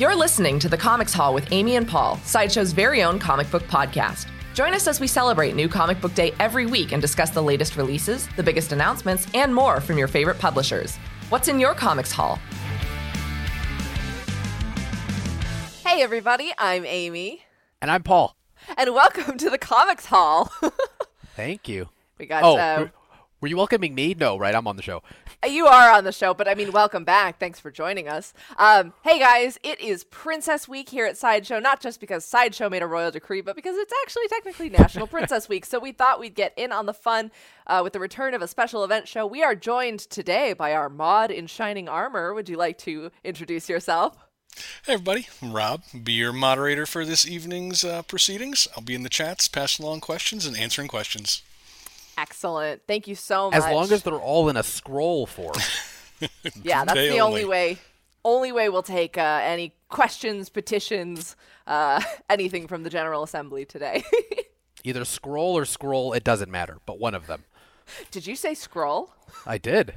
[0.00, 3.64] You're listening to the Comics Haul with Amy and Paul, Sideshow's very own comic book
[3.64, 4.28] podcast.
[4.54, 7.76] Join us as we celebrate New Comic Book Day every week and discuss the latest
[7.76, 10.96] releases, the biggest announcements, and more from your favorite publishers.
[11.28, 12.36] What's in your Comics Haul?
[15.84, 17.42] Hey, everybody, I'm Amy,
[17.82, 18.34] And I'm Paul.
[18.78, 20.50] and welcome to the Comics Haul.
[21.36, 21.90] Thank you.
[22.18, 22.88] we got, Oh, uh,
[23.40, 24.14] were, were you welcoming me?
[24.18, 24.54] No, right?
[24.54, 25.02] I'm on the show.
[25.48, 27.38] you are on the show, but I mean, welcome back.
[27.38, 28.32] Thanks for joining us.
[28.58, 32.82] Um, hey, guys, it is Princess Week here at Sideshow, not just because Sideshow made
[32.82, 35.64] a royal decree, but because it's actually technically National Princess Week.
[35.64, 37.30] So we thought we'd get in on the fun
[37.66, 39.26] uh, with the return of a special event show.
[39.26, 42.34] We are joined today by our mod in shining armor.
[42.34, 44.16] Would you like to introduce yourself?
[44.84, 45.82] Hey everybody, I'm Rob.
[46.02, 48.66] Be your moderator for this evening's uh, proceedings.
[48.76, 51.42] I'll be in the chats, passing along questions and answering questions.
[52.20, 52.82] Excellent.
[52.86, 53.58] Thank you so much.
[53.58, 55.54] As long as they're all in a scroll form.
[56.62, 57.44] Yeah, that's the only only.
[57.46, 57.78] way.
[58.26, 61.34] Only way we'll take uh, any questions, petitions,
[61.66, 64.04] uh, anything from the General Assembly today.
[64.84, 67.44] Either scroll or scroll, it doesn't matter, but one of them.
[68.10, 69.14] Did you say scroll?
[69.46, 69.94] I did.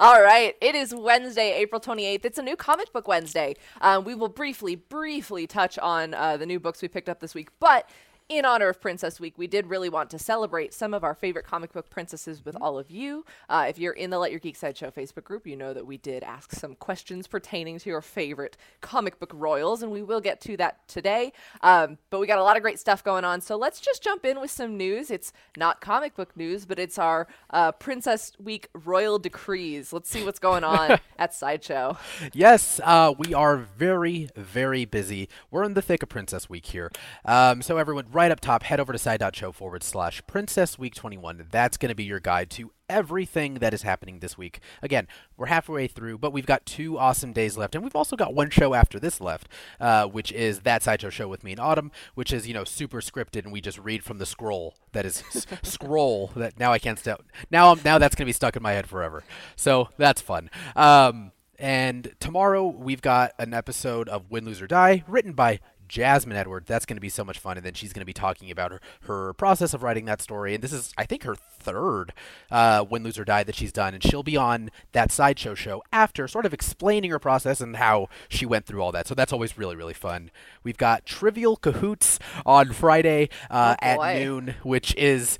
[0.00, 2.24] All right, it is Wednesday, April 28th.
[2.24, 3.56] It's a new comic book Wednesday.
[3.82, 7.34] Um, we will briefly, briefly touch on uh, the new books we picked up this
[7.34, 7.90] week, but
[8.38, 11.46] in honor of Princess Week, we did really want to celebrate some of our favorite
[11.46, 13.24] comic book princesses with all of you.
[13.48, 15.86] Uh, if you're in the Let Your Geek Side Show Facebook group, you know that
[15.86, 20.20] we did ask some questions pertaining to your favorite comic book royals, and we will
[20.20, 21.32] get to that today.
[21.62, 24.24] Um, but we got a lot of great stuff going on, so let's just jump
[24.24, 25.10] in with some news.
[25.10, 29.92] It's not comic book news, but it's our uh, Princess Week royal decrees.
[29.92, 31.98] Let's see what's going on at Sideshow.
[32.32, 35.28] Yes, uh, we are very, very busy.
[35.50, 36.90] We're in the thick of Princess Week here.
[37.24, 41.48] Um, so, everyone, right up top, head over to side.show forward slash Princess Week 21.
[41.50, 44.60] That's going to be your guide to everything that is happening this week.
[44.82, 48.34] Again, we're halfway through, but we've got two awesome days left, and we've also got
[48.34, 49.48] one show after this left,
[49.80, 53.00] uh, which is that sideshow show with me in autumn, which is you know super
[53.00, 55.24] scripted, and we just read from the scroll that is
[55.62, 57.24] scroll that now I can't stop.
[57.50, 59.24] Now I'm now that's gonna be stuck in my head forever.
[59.56, 60.50] So that's fun.
[60.76, 65.60] Um, and tomorrow we've got an episode of Win, Lose or Die, written by
[65.92, 66.64] Jasmine Edward.
[66.66, 67.58] That's going to be so much fun.
[67.58, 70.54] And then she's going to be talking about her, her process of writing that story.
[70.54, 72.14] And this is, I think, her third
[72.50, 73.92] uh, Win, Lose, or Die that she's done.
[73.92, 78.08] And she'll be on that sideshow show after, sort of explaining her process and how
[78.30, 79.06] she went through all that.
[79.06, 80.30] So that's always really, really fun.
[80.64, 85.36] We've got Trivial Cahoots on Friday uh, Oh, at noon, which is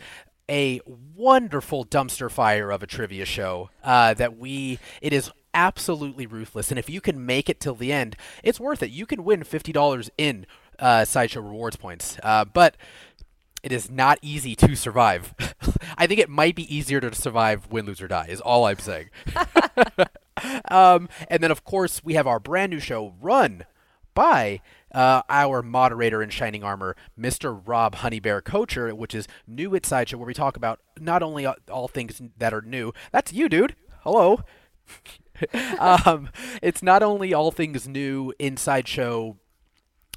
[0.51, 0.83] a
[1.17, 6.79] wonderful dumpster fire of a trivia show uh, that we it is absolutely ruthless and
[6.79, 10.11] if you can make it till the end it's worth it you can win $50
[10.17, 10.47] in
[10.79, 12.77] uh, sideshow rewards points uh, but
[13.63, 15.35] it is not easy to survive
[15.99, 18.79] i think it might be easier to survive win lose or die is all i'm
[18.79, 19.11] saying
[20.71, 23.65] um, and then of course we have our brand new show run
[24.15, 24.61] by
[24.95, 27.61] uh, our moderator in shining armor, Mr.
[27.65, 31.89] Rob Honeybear Coacher, which is new at Sideshow, where we talk about not only all
[31.89, 32.93] things that are new.
[33.11, 33.75] That's you, dude.
[34.01, 34.41] Hello.
[35.79, 36.29] um,
[36.63, 39.37] it's not only all things new in Sideshow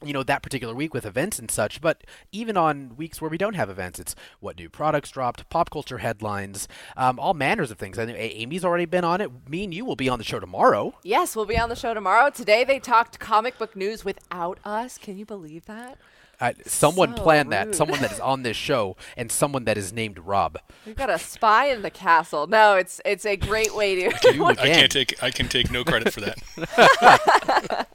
[0.04, 2.04] you know that particular week with events and such but
[2.34, 6.00] even on weeks where we don't have events it's what new products dropped pop culture
[6.00, 9.86] headlines um, all manners of things know amy's already been on it me and you
[9.86, 12.30] will be on the show tomorrow Yes, we'll be on the show tomorrow.
[12.30, 14.98] Today they talked comic book news without us.
[14.98, 15.98] Can you believe that?
[16.40, 19.94] Uh, someone So planned that someone that is on this show and someone that is
[19.94, 22.48] named rob We've got a spy in the castle.
[22.48, 26.14] No, it's it's a great way to I can't take I can take no credit
[26.14, 27.88] for that.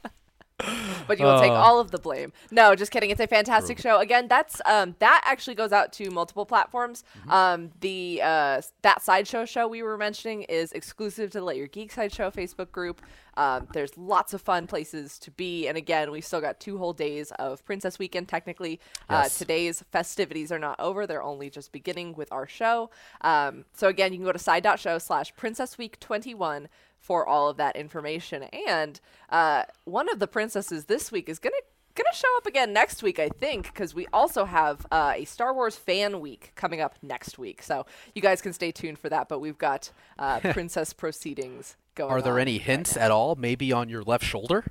[1.07, 1.55] but you will take Uh.
[1.55, 2.31] all of the blame.
[2.51, 3.09] No, just kidding.
[3.09, 3.99] It's a fantastic show.
[3.99, 7.03] Again, that's um that actually goes out to multiple platforms.
[7.19, 7.31] Mm-hmm.
[7.31, 11.67] Um the uh that sideshow show we were mentioning is exclusive to the Let Your
[11.67, 13.01] Geek Sideshow Facebook group.
[13.37, 16.91] Um, there's lots of fun places to be, and again, we've still got two whole
[16.91, 18.27] days of Princess Weekend.
[18.27, 18.77] Technically,
[19.09, 22.89] uh, today's festivities are not over; they're only just beginning with our show.
[23.21, 26.67] Um, so again, you can go to side.show slash Princess Week 21
[27.01, 28.43] for all of that information.
[28.67, 31.55] And uh, one of the princesses this week is gonna
[31.93, 35.53] gonna show up again next week, I think, because we also have uh, a Star
[35.53, 37.61] Wars fan week coming up next week.
[37.61, 37.85] So
[38.15, 39.27] you guys can stay tuned for that.
[39.27, 42.11] But we've got uh, princess proceedings going.
[42.11, 43.01] are there any right hints now.
[43.01, 44.63] at all maybe on your left shoulder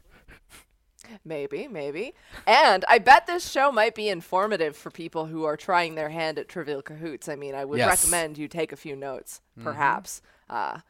[1.25, 2.14] Maybe, maybe.
[2.46, 6.38] And I bet this show might be informative for people who are trying their hand
[6.38, 7.28] at Trivial Cahoots.
[7.28, 8.04] I mean, I would Yes.
[8.04, 10.22] recommend you take a few notes, perhaps.
[10.49, 10.81] Uh,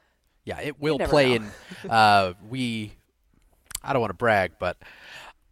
[0.44, 1.46] Yeah, it will play know.
[1.84, 1.90] in.
[1.90, 2.94] Uh, we,
[3.82, 4.76] I don't want to brag, but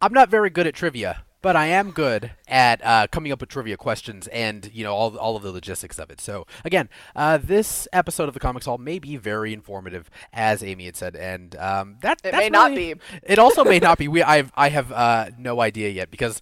[0.01, 1.23] I'm not very good at trivia.
[1.41, 5.17] but I am good at uh, coming up with trivia questions and you know all
[5.17, 6.19] all of the logistics of it.
[6.19, 10.85] So again, uh, this episode of the Comics Haul may be very informative, as Amy
[10.85, 12.95] had said, and um, that It may not be.
[13.23, 14.07] It also may not be.
[14.07, 16.41] We I've I have uh, no idea yet because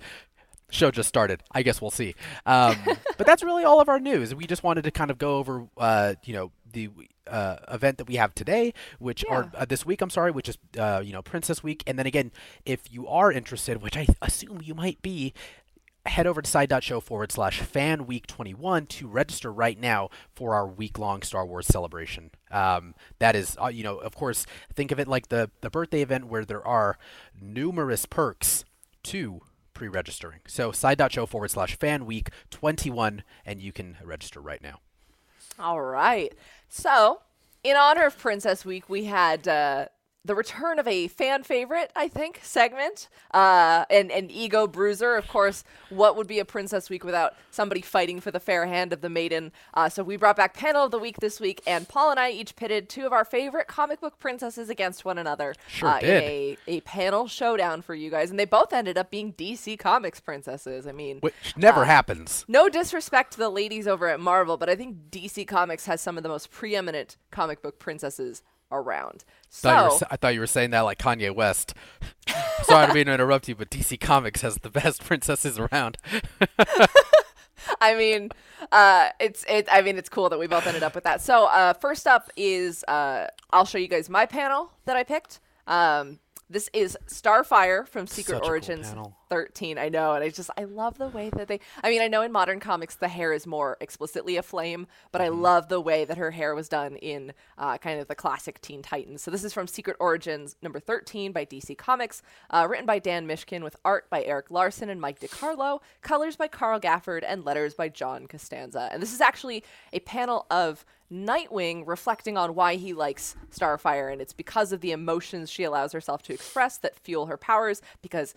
[0.69, 1.43] show just started.
[1.51, 2.15] I guess we'll see.
[2.45, 2.75] Um,
[3.17, 4.33] but that's really all of our news.
[4.35, 6.89] We just wanted to kind of go over, uh, you know, the
[7.27, 10.01] uh, event that we have today, which or uh, this week.
[10.01, 11.83] I'm sorry, which is uh, you know Princess Week.
[11.87, 12.31] And then again,
[12.65, 15.33] if you are interested, which I assume you might be.
[16.05, 20.65] Head over to side.show forward slash fan week 21 to register right now for our
[20.65, 22.31] week long Star Wars celebration.
[22.49, 26.01] Um, that is, uh, you know, of course, think of it like the, the birthday
[26.01, 26.97] event where there are
[27.41, 28.63] numerous perks
[29.03, 29.41] to
[29.77, 30.39] pre-registering.
[30.47, 34.79] So side.show forward slash fan week 21 and you can register right now.
[35.59, 36.33] All right.
[36.67, 37.21] So,
[37.63, 39.85] in honor of Princess Week, we had uh,
[40.27, 45.15] the return of a fan favorite, I think, segment, uh, an, an ego bruiser.
[45.15, 48.93] Of course, what would be a Princess Week without somebody fighting for the fair hand
[48.93, 49.51] of the maiden?
[49.73, 52.31] Uh, so, we brought back Panel of the Week this week, and Paul and I
[52.31, 56.09] each pitted two of our favorite comic book princesses against one another Sure uh, did.
[56.23, 58.29] in a, a panel showdown for you guys.
[58.29, 60.85] And they both ended up being DC Comics princesses.
[60.85, 62.43] I mean, Which never happens.
[62.47, 66.17] no disrespect to the ladies over at Marvel, but I think DC Comics has some
[66.17, 69.23] of the most preeminent comic book princesses around.
[69.51, 71.73] Thought were, So, sa- I thought you were saying that like Kanye West.
[72.63, 75.97] Sorry to mean to interrupt you, but DC Comics has the best princesses around.
[77.81, 78.29] I mean,
[78.71, 79.67] uh, it's it.
[79.71, 81.21] I mean, it's cool that we both ended up with that.
[81.21, 85.39] So, uh, first up is uh, I'll show you guys my panel that I picked.
[85.65, 88.95] Um, this is Starfire from Secret Such a cool Origins
[89.29, 89.77] 13.
[89.77, 91.59] I know, and I just I love the way that they.
[91.83, 95.35] I mean, I know in modern comics the hair is more explicitly aflame, but Mm-hmm.
[95.35, 98.61] I love the way that her hair was done in uh, kind of the classic
[98.61, 99.21] Teen Titans.
[99.21, 103.27] So this is from Secret Origins number 13 by DC Comics, uh, written by Dan
[103.27, 107.73] Mishkin with art by Erik Larsen and Mike DeCarlo, colors by Carl Gafford, and letters
[107.73, 108.89] by John Costanza.
[108.91, 114.21] And this is actually a panel of Nightwing reflecting on why he likes Starfire, and
[114.21, 117.81] it's because of the emotions she allows herself to express that fuel her powers.
[118.01, 118.33] Because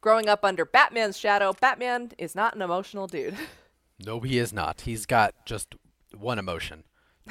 [0.00, 3.36] growing up under Batman's shadow, Batman is not an emotional dude.
[4.04, 4.80] No, he is not.
[4.82, 5.76] He's got just
[6.12, 6.82] one emotion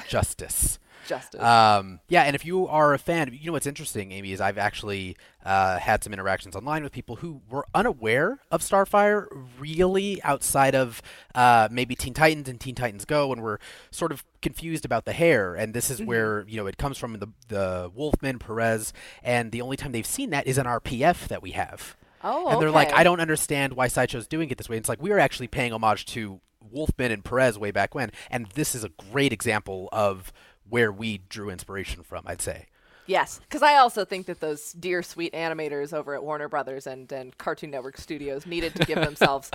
[0.08, 0.78] justice.
[1.06, 1.40] Justice.
[1.40, 4.58] Um, yeah, and if you are a fan, you know what's interesting, Amy, is I've
[4.58, 9.26] actually uh, had some interactions online with people who were unaware of Starfire,
[9.58, 11.02] really outside of
[11.34, 13.60] uh, maybe Teen Titans and Teen Titans Go, and were
[13.90, 15.54] sort of confused about the hair.
[15.54, 18.92] And this is where you know it comes from the the Wolfman Perez,
[19.22, 21.96] and the only time they've seen that is an RPF that we have.
[22.22, 22.92] Oh, and they're like.
[22.92, 24.76] I don't understand why Sideshow's doing it this way.
[24.76, 26.40] It's like we are actually paying homage to
[26.70, 30.32] Wolfman and Perez way back when, and this is a great example of
[30.68, 32.24] where we drew inspiration from.
[32.26, 32.66] I'd say.
[33.06, 37.10] Yes, because I also think that those dear sweet animators over at Warner Brothers and,
[37.12, 39.50] and Cartoon Network Studios needed to give themselves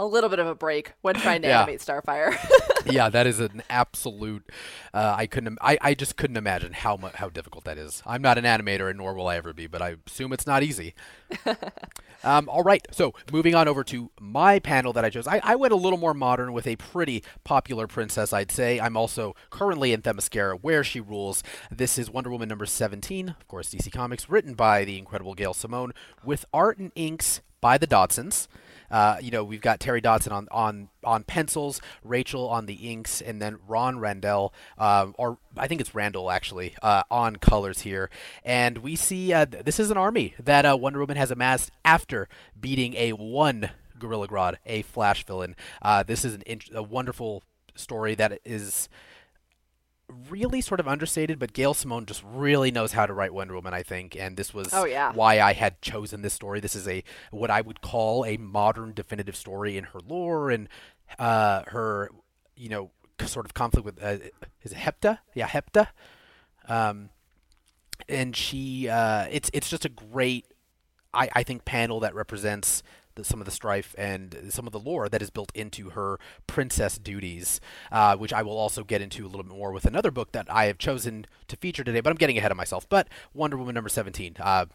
[0.00, 1.58] a little bit of a break when trying to Yeah.
[1.62, 2.34] animate Starfire.
[2.86, 4.48] yeah, that is an absolute.
[4.94, 5.58] Uh, I couldn't.
[5.60, 8.02] I, I just couldn't imagine how mu- how difficult that is.
[8.06, 9.66] I'm not an animator, and nor will I ever be.
[9.66, 10.94] But I assume it's not easy.
[12.24, 12.86] um, all right.
[12.90, 15.26] So moving on over to my panel that I chose.
[15.26, 18.32] I, I went a little more modern with a pretty popular princess.
[18.32, 18.80] I'd say.
[18.80, 21.42] I'm also currently in Themyscira, where she rules.
[21.70, 25.52] This is Wonder Woman number 17, of course, DC Comics, written by the incredible Gail
[25.52, 25.92] Simone,
[26.24, 28.48] with art and inks by the Dodsons.
[28.90, 33.20] Uh, you know, we've got Terry Dodson on, on, on pencils, Rachel on the inks,
[33.20, 38.10] and then Ron Randell, um, or I think it's Randall actually, uh, on colors here.
[38.44, 41.70] And we see uh, th- this is an army that uh, Wonder Woman has amassed
[41.84, 42.28] after
[42.60, 45.54] beating a one Gorilla Grodd, a Flash villain.
[45.80, 47.42] Uh, this is an int- a wonderful
[47.76, 48.88] story that is
[50.28, 53.72] really sort of understated, but Gail Simone just really knows how to write Wonder Woman,
[53.74, 55.12] I think, and this was Oh, yeah.
[55.12, 56.60] why I had chosen this story.
[56.60, 60.68] This is a what I would call a modern definitive story in her lore and
[61.18, 62.10] uh, her,
[62.56, 62.90] you know,
[63.24, 64.16] sort of conflict with uh,
[64.62, 65.18] is it Hepta?
[65.34, 65.88] Yeah, Hepta.
[66.68, 67.10] Um,
[68.08, 70.46] and she, uh, it's it's just a great,
[71.12, 72.82] I I think panel that represents.
[73.20, 76.18] The, some of the strife and some of the lore that is built into her
[76.46, 77.60] princess duties,
[77.92, 80.46] uh, which I will also get into a little bit more with another book that
[80.50, 82.00] I have chosen to feature today.
[82.00, 82.88] But I'm getting ahead of myself.
[82.88, 84.66] But Wonder Woman number 17, uh,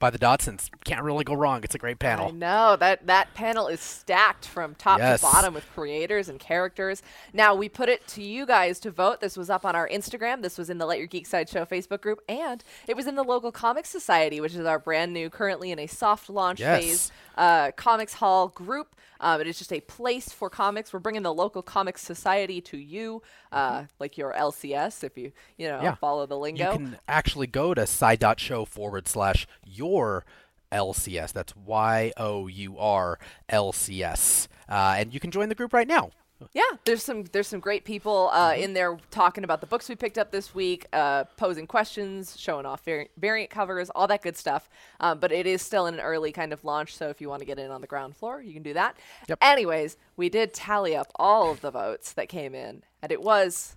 [0.00, 1.62] by the Dodsons, can't really go wrong.
[1.64, 2.28] It's a great panel.
[2.28, 5.18] I know that that panel is stacked from top Yes.
[5.20, 7.02] to bottom with creators and characters.
[7.32, 9.20] Now we put it to you guys to vote.
[9.20, 10.42] This was up on our Instagram.
[10.42, 13.16] This was in the Let Your Geek Side Show Facebook group, and it was in
[13.16, 16.80] the local Comics Society, which is our brand new, currently in a soft launch Yes.
[16.80, 18.94] phase, uh, Comics Haul group.
[19.20, 20.92] Um, it is just a place for comics.
[20.92, 25.66] We're bringing the local Comics Society to you, uh, like your LCS, if you you
[25.68, 25.84] know Mm-hmm.
[25.84, 25.94] Yeah.
[25.96, 26.72] follow the lingo.
[26.72, 30.24] You can actually go to side.show forward slash your
[30.70, 31.32] LCS.
[31.32, 33.18] That's Y O U R
[33.48, 34.48] L C S.
[34.68, 36.10] Uh, and you can join the group right now.
[36.54, 38.62] Yeah, there's some there's some great people uh, Mm-hmm.
[38.62, 42.64] in there talking about the books we picked up this week, uh, posing questions, showing
[42.64, 44.68] off vari- variant covers, all that good stuff.
[45.00, 47.40] Um, but it is still in an early kind of launch, so if you want
[47.40, 48.96] to get in on the ground floor, you can do that.
[49.28, 49.38] Yep.
[49.42, 53.76] Anyways, we did tally up all of the votes that came in, and it was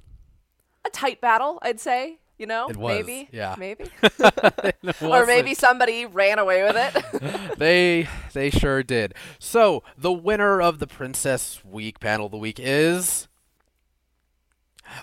[0.85, 2.19] a tight battle, I'd say.
[2.41, 3.53] You know, It was, maybe, yeah.
[3.55, 3.85] maybe,
[5.03, 7.57] or maybe somebody ran away with it.
[7.59, 9.13] they they sure did.
[9.37, 13.27] So the winner of the Princess Week panel of the week is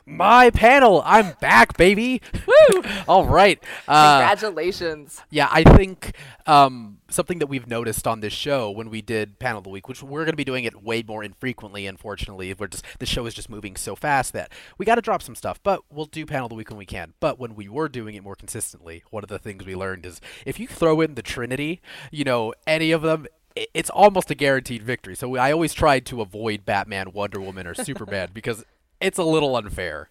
[0.07, 1.02] my panel.
[1.04, 2.21] I'm back, baby.
[2.47, 2.83] Woo!
[3.09, 3.62] All right.
[3.87, 5.23] Uh, Congratulations.
[5.30, 6.14] yeah, I think
[6.47, 9.88] um, something that we've noticed on this show when we did panel of the week,
[9.88, 12.54] which we're going to be doing it way more infrequently, unfortunately.
[12.54, 15.35] We're just the show is just moving so fast that we got to drop some
[15.35, 17.14] stuff, but we'll do panel of the week when we can.
[17.21, 20.21] But when we were doing it more consistently, one of the things we learned is
[20.47, 21.80] if you throw in the Trinity,
[22.11, 23.26] you know, any of them.
[23.75, 25.16] It's almost a guaranteed victory.
[25.16, 28.64] So I always tried to avoid Batman, Wonder Woman, or Superman because
[29.00, 30.11] it's a little unfair.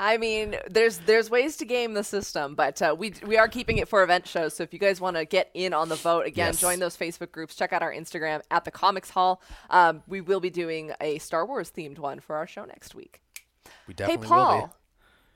[0.00, 3.78] I mean, there's there's ways to game the system, but uh, we we are keeping
[3.78, 4.54] it for event shows.
[4.54, 6.60] So if you guys want to get in on the vote again, Yes.
[6.60, 7.56] join those Facebook groups.
[7.56, 9.42] Check out our Instagram at the Comics Haul.
[9.70, 13.20] Um, we will be doing a Star Wars themed one for our show next week.
[13.88, 14.28] We Hey definitely will be.
[14.28, 14.76] Paul,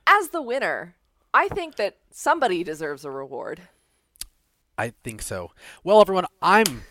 [0.07, 0.95] as the winner,
[1.33, 3.63] I think that somebody deserves a reward.
[4.77, 5.51] I think so.
[5.83, 6.83] Well, everyone, I'm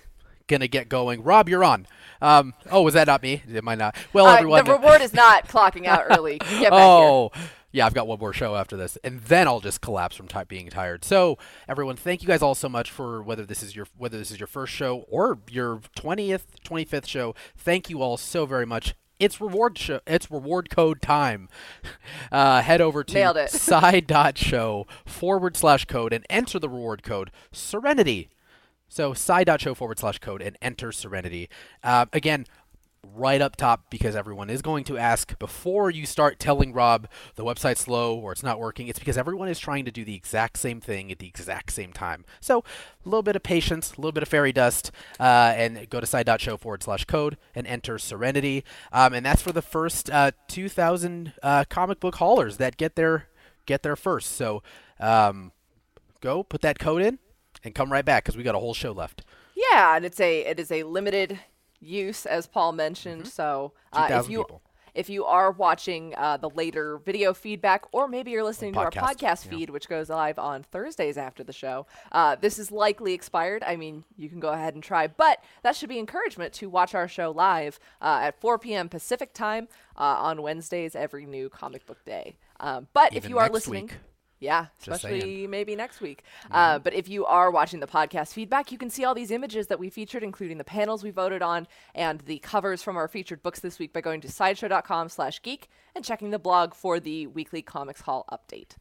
[0.46, 1.22] gonna get going.
[1.22, 1.86] Rob, you're on.
[2.22, 3.42] Um, oh, was that not me?
[3.54, 3.96] Am I not?
[4.12, 4.64] Well, Uh, everyone.
[4.64, 6.38] the reward is not clocking out early.
[6.38, 6.68] Get back here.
[6.72, 7.30] oh,
[7.72, 10.44] yeah, I've got one more show after this, and then I'll just collapse from ty-
[10.44, 11.04] being tired.
[11.04, 11.38] So,
[11.68, 14.38] everyone, thank you guys all so much for whether this is your whether this is
[14.38, 17.34] your first show or your twentieth, twenty fifth show.
[17.56, 18.94] Thank you all so very much.
[19.18, 20.00] It's reward show.
[20.06, 21.48] It's reward code time.
[22.30, 28.30] Uh, head over to side.show forward slash code and enter the reward code Serenity.
[28.92, 31.48] So side.show forward slash code and enter Serenity.
[31.82, 32.44] Uh, again,
[33.02, 37.42] right up top because everyone is going to ask before you start telling Rob the
[37.42, 38.88] website's slow or it's not working.
[38.88, 41.90] It's because everyone is trying to do the exact same thing at the exact same
[41.90, 42.26] time.
[42.42, 45.98] So a little bit of patience, a little bit of fairy dust, uh, and go
[45.98, 48.62] to side.show forward slash code and enter Serenity.
[48.92, 53.28] Um, and that's for the first uh, 2,000 uh, comic book haulers that get there
[53.64, 54.32] get there first.
[54.32, 54.62] So
[55.00, 55.52] um,
[56.20, 57.18] go put that code in
[57.64, 59.22] and come right back because we got a whole show left.
[59.54, 61.38] Yeah, and it's a it is a limited
[61.80, 63.28] use, as Paul mentioned.
[63.28, 64.46] So uh, if you Mm-hmm.
[64.46, 64.62] people.
[64.94, 68.90] if you are watching uh, the later video feedback, or maybe you're listening to our
[68.90, 69.50] Podcast, yeah.
[69.50, 73.62] feed, which goes live on Thursdays after the show, uh, this is likely expired.
[73.66, 76.94] I mean, you can go ahead and try, but that should be encouragement to watch
[76.94, 78.88] our show live uh, at 4 p.m.
[78.88, 82.36] Pacific time uh, on Wednesdays every new comic book day.
[82.60, 83.86] Um, but if you are listening.
[83.86, 83.94] week.
[84.42, 85.50] Yeah, Just especially saying.
[85.50, 86.24] maybe next week.
[86.50, 89.68] Uh, but if you are watching the podcast feedback, you can see all these images
[89.68, 93.40] that we featured, including the panels we voted on and the covers from our featured
[93.40, 97.28] books this week by going to sideshow.com slash geek and checking the blog for the
[97.28, 98.72] weekly Comics Haul update.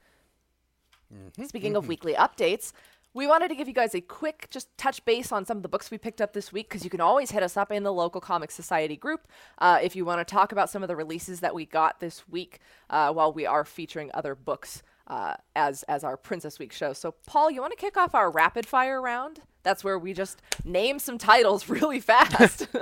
[1.46, 2.72] Speaking of weekly updates,
[3.14, 5.70] we wanted to give you guys a quick just touch base on some of the
[5.70, 7.94] books we picked up this week because you can always hit us up in the
[7.94, 9.28] local comic society group
[9.60, 12.28] uh, if you want to talk about some of the releases that we got this
[12.30, 16.94] week uh, while we are featuring other books uh, as as our Princess Week show.
[16.94, 19.42] So, Paul, you want to kick off our rapid fire round?
[19.62, 22.68] That's where we just name some titles really fast.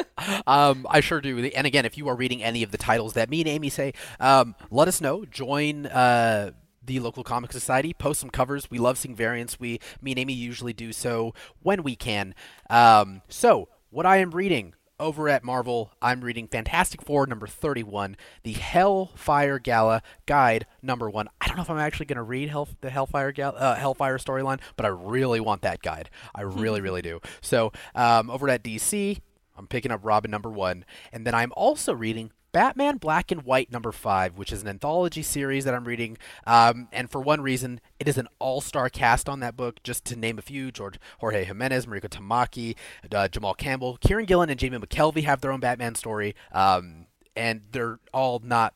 [0.46, 1.38] Um, I sure do.
[1.56, 3.94] And again, if you are reading any of the titles that me and Amy say,
[4.20, 5.24] um, let us know.
[5.24, 6.52] Join uh,
[6.84, 7.94] the local comic society.
[7.94, 8.70] Post some covers.
[8.70, 9.62] We love seeing variants.
[9.62, 12.36] We, me and Amy, usually do so when we can.
[12.70, 18.18] Um, so, what I am reading over at Marvel, I'm reading Fantastic Four number 31,
[18.44, 21.30] the Hellfire Gala guide number one.
[21.40, 24.18] I don't know if I'm actually going to read Hell, the Hellfire Gala, uh, Hellfire
[24.18, 26.10] storyline, but I really want that guide.
[26.36, 27.22] I really, really do.
[27.42, 29.20] So, um, over at DC,
[29.58, 33.72] I'm picking up Robin number one, and then I'm also reading Batman Black and White
[33.72, 36.18] number five, which is an anthology series that I'm reading.
[36.48, 39.82] Um, and for one reason, it is an all-star cast on that book.
[39.84, 42.76] Just to name a few: George Jorge Jimenez, Mariko Tamaki,
[43.14, 46.36] uh, Jamal Campbell, Kieron Gillen, and Jamie McKelvie have their own Batman story.
[46.52, 48.74] Um, and they're all not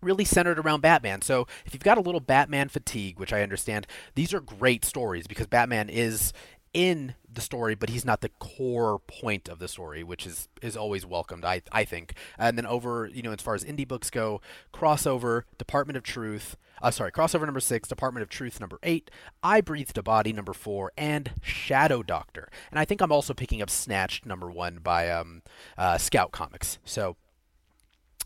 [0.00, 1.22] really centered around Batman.
[1.22, 5.26] So if you've got a little Batman fatigue, which I understand, these are great stories
[5.26, 6.32] because Batman is
[6.72, 10.76] in the story, but he's not the core point of the story, which is is
[10.76, 12.14] always welcomed, I I think.
[12.38, 14.40] And then over, you know, as far as indie books go,
[14.72, 19.10] crossover, Department of Truth, uh, sorry, crossover number six, Department of Truth number eight,
[19.42, 22.48] I Breathed a Body number four, and Shadow Doctor.
[22.70, 25.42] And I think I'm also picking up Snatched number one by um,
[25.78, 26.78] uh, Scout Comics.
[26.84, 27.16] So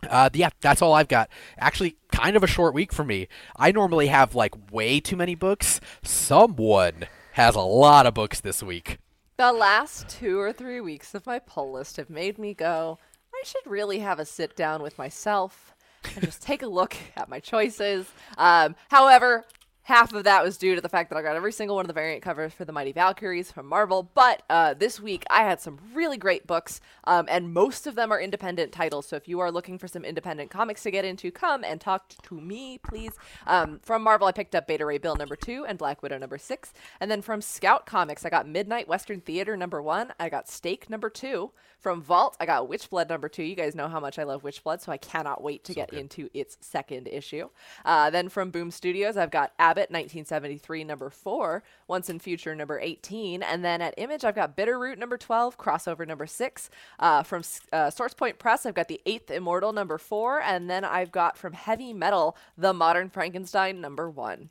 [0.08, 1.28] uh, yeah, that's all I've got.
[1.58, 3.28] Actually, kind of a short week for me.
[3.56, 5.80] I normally have like way too many books.
[6.02, 7.06] Someone
[7.38, 8.98] has a lot of books this week.
[9.36, 12.98] The last two or three weeks of my pull list have made me go,
[13.32, 15.72] I should really have a sit down with myself
[16.16, 18.06] and just take a look at my choices.
[18.36, 19.44] Um, however,
[19.88, 21.88] half of that was due to the fact that I got every single one of
[21.88, 24.10] the variant covers for the Mighty Valkyries from Marvel.
[24.12, 28.12] But uh, this week I had some really great books, um, and most of them
[28.12, 29.06] are independent titles.
[29.06, 32.12] So if you are looking for some independent comics to get into, come and talk
[32.24, 33.12] to me, please.
[33.46, 36.36] Um, from Marvel, I picked up Beta Ray Bill number two and Black Widow number
[36.36, 36.74] six.
[37.00, 40.12] And then from Scout Comics, I got Midnight Western Theater number one.
[40.20, 41.52] I got Stake number two.
[41.78, 43.44] From Vault, I got Witchblood number two.
[43.44, 46.28] You guys know how much I love Witchblood, so I cannot wait to get into
[46.34, 47.50] its second issue.
[47.84, 52.78] Uh, then from Boom Studios, I've got Abbott 1973 number four, Once in Future number
[52.78, 56.70] 18, and then at Image, I've got Bitterroot number 12, Crossover number six.
[56.98, 57.42] Uh, from
[57.72, 61.36] uh, Source Point Press, I've got The Eighth Immortal number four, and then I've got
[61.38, 64.50] from Heavy Metal, The Modern Frankenstein number one.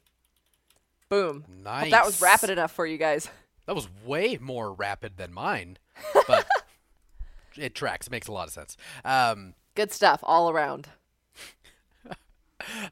[1.10, 1.46] Boom.
[1.66, 3.30] Hope that was rapid enough for you guys.
[3.68, 5.78] That was way more rapid than mine,
[6.26, 6.48] but
[7.58, 8.08] it tracks.
[8.08, 8.78] It makes a lot of sense.
[9.04, 10.88] Um, Good stuff all around.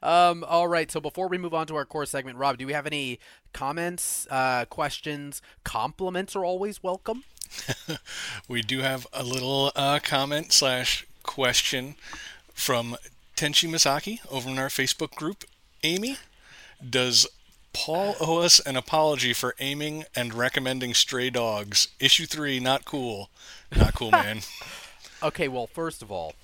[0.02, 0.90] Um, all right.
[0.90, 3.18] So before we move on to our core segment, Rob, do we have any
[3.52, 5.42] comments, uh, questions?
[5.64, 7.24] Compliments are always welcome.
[8.48, 11.94] We do have a little uh, comment slash question
[12.52, 12.96] from
[13.36, 15.44] Tenchi Misaki over in our Facebook group.
[15.82, 16.16] Amy,
[16.88, 17.26] does
[17.72, 21.88] Paul owe us an apology for aiming and recommending Stray Dogs?
[22.00, 23.30] Issue three, not cool.
[23.76, 24.40] Not cool, man.
[25.22, 25.48] Okay.
[25.48, 26.34] Well, first of all,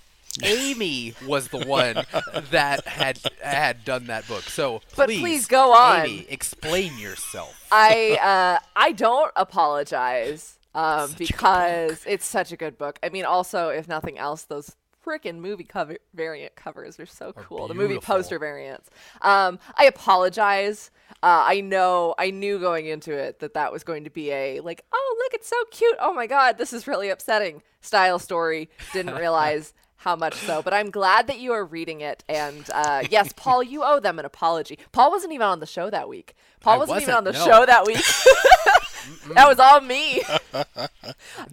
[0.42, 2.04] Amy was the one
[2.50, 4.42] that had had done that book.
[4.42, 6.06] So But please, please go on.
[6.06, 7.66] Amy, explain yourself.
[7.70, 12.98] I uh, I don't apologize um, Such a good because it's such a good book.
[13.02, 14.74] I mean, also if nothing else, those
[15.04, 17.68] freaking movie cover variant covers are so cool.
[17.68, 18.88] The movie poster variants.
[19.20, 20.90] Um, I apologize.
[21.22, 22.14] Uh, I know.
[22.18, 25.34] I knew going into it that that was going to be a like, oh look,
[25.34, 25.96] it's so cute.
[26.00, 28.70] Oh my god, this is really upsetting style story.
[28.92, 29.74] Didn't realize.
[30.02, 30.62] How much so?
[30.62, 32.25] But I'm glad that you are reading it.
[32.28, 34.76] And uh, yes, Paul, you owe them an apology.
[34.90, 36.35] Paul wasn't even on the show that week.
[36.59, 37.44] Paul wasn't, even wasn't, on the no.
[37.44, 39.35] show that week.
[39.35, 40.23] that was all me.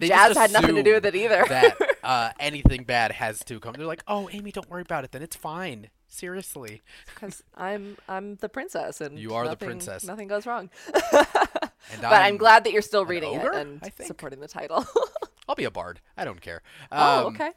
[0.00, 1.44] Jazz had nothing to do with it either.
[1.48, 3.74] that uh, anything bad has to come.
[3.74, 5.12] They're like, "Oh, Amy, don't worry about it.
[5.12, 6.82] Then it's fine." Seriously,
[7.14, 10.02] Because I'm I'm the princess, and You are the princess.
[10.04, 10.70] Nothing goes wrong.
[11.12, 14.84] But I'm glad that you're still reading ogre, it and supporting the title.
[15.48, 16.00] I'll be a bard.
[16.16, 16.62] I don't care.
[16.90, 17.50] oh, Um, okay.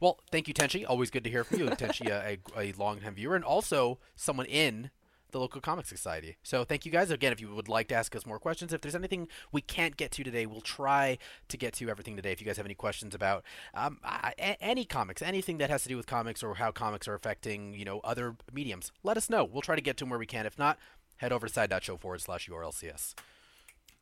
[0.00, 0.84] Well, thank you, Tenchi.
[0.88, 4.46] Always good to hear from you, Tenchi, a, a, a long-time viewer, and also someone
[4.46, 4.90] in
[5.30, 6.36] the local comic society.
[6.42, 7.32] So thank you guys again.
[7.32, 10.10] If you would like to ask us more questions, if there's anything we can't get
[10.12, 12.32] to today, we'll try to get to everything today.
[12.32, 15.88] If you guys have any questions about um, a- any comics, anything that has to
[15.88, 19.44] do with comics or how comics are affecting you know other mediums, let us know.
[19.44, 20.46] We'll try to get to them where we can.
[20.46, 20.78] If not,
[21.18, 23.14] head over to side.show forward slash URLCS.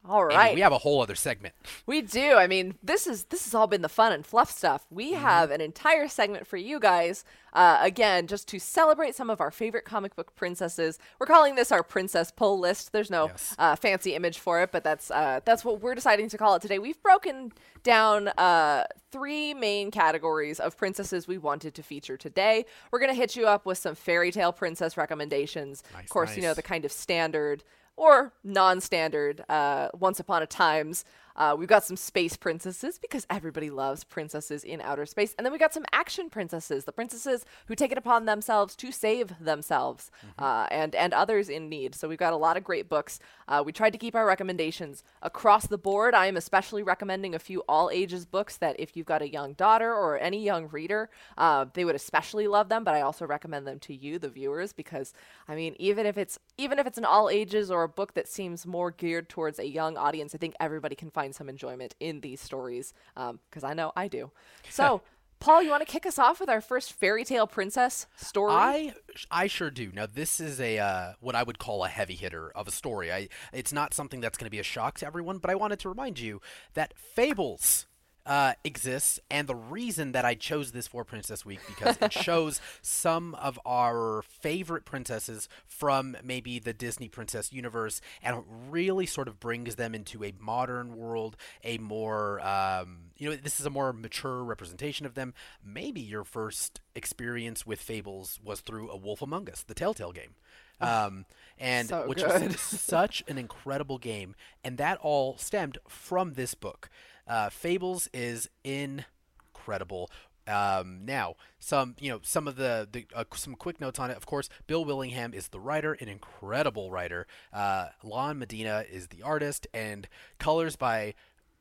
[0.09, 0.55] All right.
[0.55, 1.55] we have a whole other segment.
[1.87, 2.35] We do.
[2.35, 4.87] I mean, this is this has all been the fun and fluff stuff.
[4.91, 5.23] We Mm-hmm.
[5.23, 7.25] have an entire segment for you guys.
[7.53, 10.99] Uh, again, just to celebrate some of our favorite comic book princesses.
[11.19, 12.93] We're calling this our princess pull list.
[12.93, 13.55] There's no Yes.
[13.59, 16.63] uh, fancy image for it, but that's uh, that's what we're deciding to call it
[16.63, 16.79] today.
[16.79, 22.67] We've broken down uh, three main categories of princesses we wanted to feature today.
[22.91, 25.83] We're gonna hit you up with some fairy tale princess recommendations.
[25.95, 27.65] Nice, of course, you know the kind of standard
[27.97, 31.05] or non-standard uh, once upon a times
[31.37, 35.35] uh, we've got some space princesses because everybody loves princesses in outer space.
[35.37, 38.91] And then we got some action princesses the princesses who take it upon themselves to
[38.93, 41.95] save themselves uh, and and others in need.
[41.95, 43.21] So we've got a lot of great books.
[43.49, 46.15] Uh, we tried to keep our recommendations across the board.
[46.15, 49.53] I am especially recommending a few all ages books that if you've got a young
[49.55, 52.85] daughter or any young reader uh, they would especially love them.
[52.85, 55.13] But i also recommend them to you the viewers because
[55.49, 58.29] i mean even if it's even if it's an all ages or a book that
[58.29, 62.21] seems more geared towards a young audience i think everybody can find some enjoyment in
[62.21, 64.31] these stories because i know i do
[64.71, 65.03] so
[65.39, 68.95] paul you want to kick us off with our first fairy tale princess story I
[69.31, 69.91] I sure do.
[69.93, 73.13] Now this is a uh, what I would call a heavy hitter of a story.
[73.13, 75.79] I it's not something that's going to be a shock to everyone, but I wanted
[75.81, 76.41] to remind you
[76.75, 77.87] that Fables
[78.27, 82.61] uh, exists, and the reason that I chose this for Princess Week because it shows
[82.83, 89.39] some of our favorite princesses from maybe the Disney princess universe, and really sort of
[89.39, 93.93] brings them into a modern world, a more um, you know this is a more
[93.93, 95.33] mature representation of them.
[95.65, 100.35] Maybe your first experience with Fables was through A Wolf Among Us, the Telltale game.
[100.81, 101.25] Um,
[101.59, 102.53] and so which good.
[102.53, 106.91] was such an incredible game, and that all stemmed from this book.
[107.27, 110.11] Uh, Fables is incredible.
[110.49, 114.17] Um, now, some you know some of the, the uh, some quick notes on it.
[114.17, 117.27] Of course, Bill Willingham is the writer, an incredible writer.
[117.53, 120.09] Uh, Lan Medina is the artist, and
[120.39, 121.15] colors by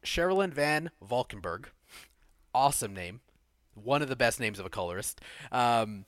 [0.03, 1.69] Sherilyn van Valkenburgh.
[2.53, 3.21] Awesome name.
[3.73, 5.19] One of the best names of a colorist.
[5.51, 6.05] Um,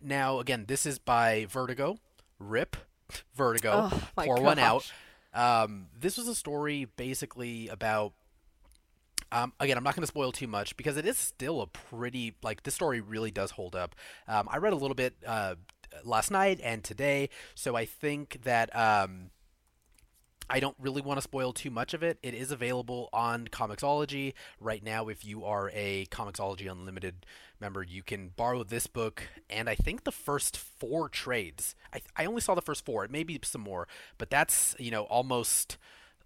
[0.00, 1.98] now, again, this is by Vertigo.
[2.38, 2.76] Rip.
[3.34, 3.90] Vertigo.
[3.92, 4.90] Oh, Pour one out.
[5.34, 8.12] Um, this was a story basically about.
[9.32, 12.34] Um, again, I'm not going to spoil too much because it is still a pretty
[12.42, 13.94] like this story really does hold up.
[14.28, 15.54] Um, I read a little bit uh,
[16.04, 19.30] last night and today, so I think that um,
[20.50, 22.18] I don't really want to spoil too much of it.
[22.22, 25.08] It is available on Comixology right now.
[25.08, 27.24] If you are a Comixology Unlimited
[27.58, 31.74] member, you can borrow this book and I think the first four trades.
[31.94, 33.02] I, I only saw the first four.
[33.02, 35.78] It may be some more, but that's you know almost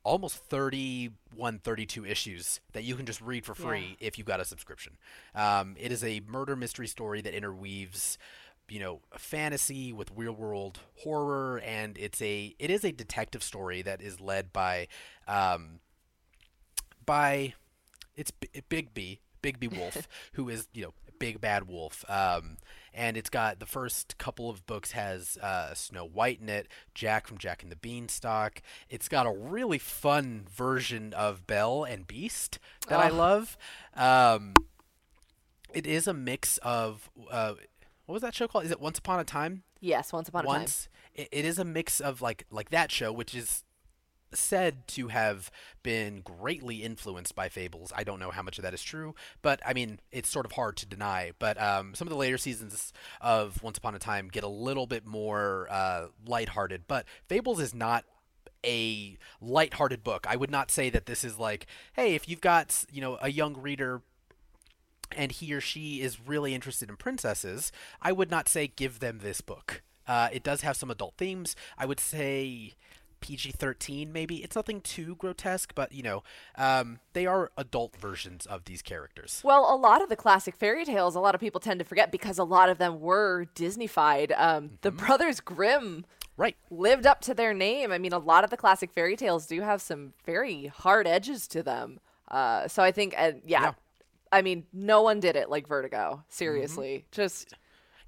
[0.07, 4.45] almost 31 32 issues that you can just read for free if you've got a
[4.45, 4.97] subscription
[5.35, 8.17] um, it is a murder mystery story that interweaves
[8.69, 13.83] you know fantasy with real world horror and it's a it is a detective story
[13.83, 14.87] that is led by
[15.27, 15.81] um,
[17.05, 17.55] by
[18.17, 22.05] it's B- Big B, Big B Wolf, who is you know big bad wolf.
[22.09, 22.59] Um,
[22.97, 27.27] and it's got the first couple of books has uh, Snow White in it, Jack
[27.27, 28.63] from Jack and the Beanstalk.
[28.89, 33.59] It's got a really fun version of Belle and Beast that I love.
[33.95, 34.55] Um,
[35.75, 37.55] it is a mix of uh,
[38.07, 38.65] what was that show called?
[38.65, 39.63] Is it Once Upon a Time?
[39.81, 40.61] Yes, once upon a time.
[40.61, 43.63] once it, it is a mix of like like that show which is
[44.33, 45.51] said to have
[45.83, 49.61] been greatly influenced by fables i don't know how much of that is true but
[49.65, 52.93] i mean it's sort of hard to deny but um, some of the later seasons
[53.21, 57.75] of once upon a time get a little bit more uh, lighthearted but fables is
[57.75, 58.05] not
[58.65, 62.85] a lighthearted book i would not say that this is like hey if you've got
[62.91, 64.03] you know a young reader
[65.13, 67.71] and he or she is really interested in princesses,
[68.03, 69.83] I would not say give them this book.
[70.07, 71.57] Uh, it does have some adult themes.
[71.77, 72.75] I would say
[73.21, 74.37] PG 13, maybe.
[74.37, 76.23] It's nothing too grotesque, but, you know,
[76.57, 79.41] um, they are adult versions of these characters.
[79.45, 82.13] Well, a lot of the classic fairy tales, a lot of people tend to forget
[82.13, 84.33] because a lot of them were Disneyfied.
[84.39, 85.07] Um, The Mm-hmm.
[85.07, 86.05] Brothers Grimm
[86.39, 86.57] Right.
[86.71, 87.91] lived up to their name.
[87.93, 91.49] I mean, a lot of the classic fairy tales do have some very hard edges
[91.49, 91.99] to them.
[92.29, 93.73] Uh, so I think, uh, yeah, Yeah.
[94.33, 96.25] I mean, no one did it like Vertigo.
[96.29, 97.55] Seriously, just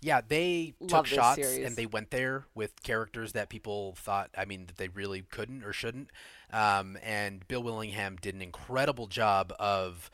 [0.00, 1.66] Yeah, they Love took shots series.
[1.66, 5.64] and they went there with characters that people thought, I mean, that they really couldn't
[5.64, 6.10] or shouldn't.
[6.52, 10.08] Um, and Bill Willingham did an incredible job of,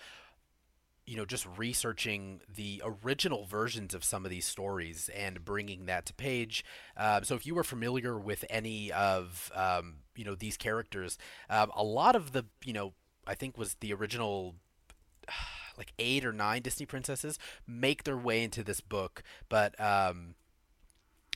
[1.07, 6.07] you know, just researching the original versions of some of these stories and bringing that
[6.07, 6.65] to page.
[6.97, 11.19] Um, so if you were familiar with any of, um, you know, these characters,
[11.51, 12.95] um, a lot of the, you know,
[13.27, 14.55] I think was the original
[15.79, 20.35] like eight or nine Disney princesses make their way into this book, but um,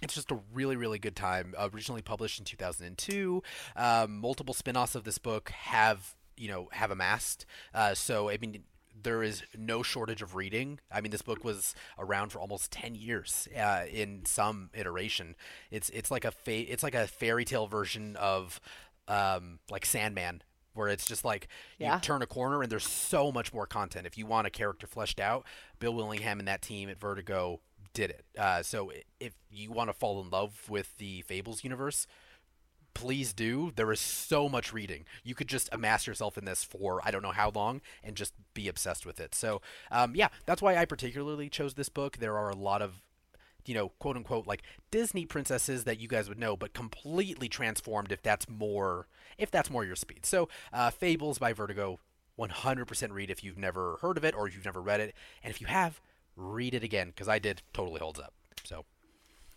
[0.02, 1.54] it's just a really really good time.
[1.58, 3.42] originally published in 2002,
[3.76, 7.46] um, multiple spin-offs of this book have you know have amassed.
[7.74, 8.64] Uh, so I mean.
[9.00, 10.80] There is no shortage of reading.
[10.90, 15.36] I mean, this book was around for almost ten years uh, in some iteration.
[15.70, 18.60] It's it's like a fa- it's like a fairy tale version of
[19.06, 20.42] um, like Sandman,
[20.78, 21.48] where it's just like
[21.94, 24.06] you turn a corner and there's so much more content.
[24.06, 25.44] If you want a character fleshed out,
[25.78, 27.60] Bill Willingham and that team at Vertigo
[27.92, 28.24] did it.
[28.38, 32.06] Uh, so if you want to fall in love with the Fables universe,
[32.94, 33.72] please do.
[33.76, 35.04] There is so much reading.
[35.22, 38.34] You could just amass yourself in this for I don't know how long and just
[38.54, 39.34] be obsessed with it.
[39.34, 39.60] So
[39.90, 42.18] um, yeah, that's why I particularly chose this book.
[42.18, 43.02] There are a lot of
[43.68, 48.10] you know, quote unquote, like Disney princesses that you guys would know, but completely transformed
[48.10, 50.26] if that's more if that's more your speed.
[50.26, 52.00] So, uh, Fables by Vertigo,
[52.38, 55.50] 100% read if you've never heard of it or if you've never read it, and
[55.50, 56.00] if you have,
[56.36, 57.62] read it again because I did.
[57.72, 58.32] Totally holds up.
[58.64, 58.84] So,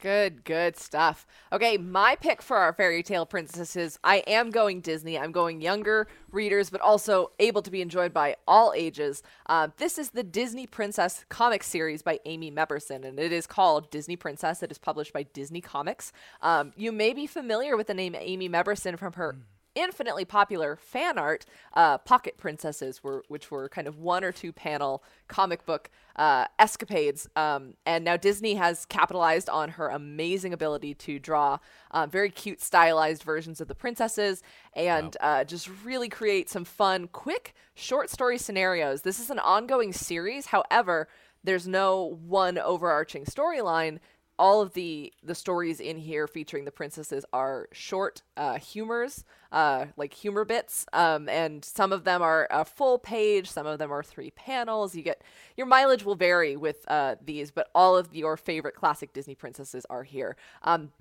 [0.02, 1.28] Good, good stuff.
[1.54, 5.16] Okay, my pick for our fairy tale princesses, I am going Disney.
[5.16, 9.22] I'm going younger readers, but also able to be enjoyed by all ages.
[9.46, 13.92] Uh, this is the Disney Princess comic series by Amy Mebberson, and it is called
[13.92, 14.64] Disney Princess.
[14.64, 16.12] It is published by Disney Comics.
[16.42, 19.36] Um, you may be familiar with the name Amy Mebberson from her
[19.76, 24.52] infinitely popular fan art uh, pocket princesses were which were kind of one or two
[24.52, 27.28] panel comic book uh, escapades.
[27.36, 31.60] Um, and now disney has capitalized on her amazing ability to draw
[31.92, 37.08] uh, very cute stylized versions of the princesses and uh, just really create some fun
[37.08, 39.02] quick short story scenarios.
[39.02, 40.48] This is an ongoing series.
[40.48, 41.08] However
[41.44, 44.00] there's no one overarching storyline
[44.42, 49.86] all of the the stories in here featuring the princesses are short uh, humors, uh,
[49.98, 53.92] like humor bits, um, and some of them are a full page, some of them
[53.92, 54.96] are three panels.
[54.96, 55.22] You get
[55.56, 59.86] your mileage will vary with uh, these, but all of your favorite classic Disney princesses
[59.92, 60.36] are here.
[60.64, 60.92] Um,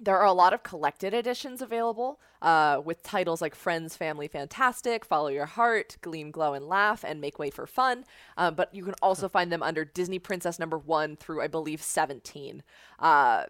[0.00, 5.04] There are a lot of collected editions available uh, with titles like Friends, Family, Fantastic,
[5.04, 8.04] Follow Your Heart, Gleam, Glow, and Laugh, and Make Way for Fun.
[8.36, 11.82] Um, but you can also find them under Disney Princess number one through, I believe,
[11.82, 12.62] 17.
[12.98, 13.44] Uh,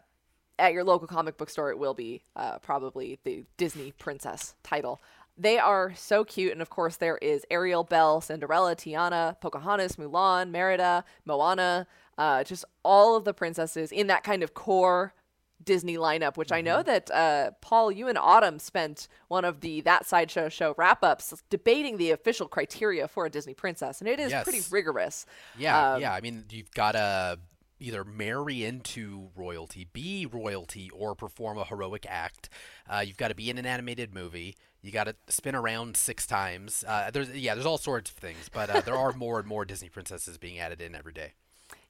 [0.58, 5.00] at your local comic book store, it will be uh, probably the Disney Princess title.
[5.36, 10.50] They are so cute, and of course, there is Ariel, Belle, Cinderella, Tiana, Pocahontas, Mulan,
[10.50, 15.14] Merida, Moana, uh, just all of the princesses in that kind of core
[15.62, 19.80] Disney lineup, which I know that uh, Paul, you and Autumn spent one of the
[19.82, 24.20] That Sideshow show wrap ups debating the official criteria for a Disney princess, and it
[24.20, 25.26] is pretty rigorous.
[25.58, 26.12] Yeah, Um, yeah.
[26.12, 27.38] I mean, you've got to
[27.80, 32.48] either marry into royalty, be royalty, or perform a heroic act.
[32.88, 34.56] Uh, you've got to be in an animated movie.
[34.82, 36.84] You got to spin around six times.
[36.86, 39.64] Uh, there's yeah, there's all sorts of things, but uh, there are more and more
[39.64, 41.32] Disney princesses being added in every day.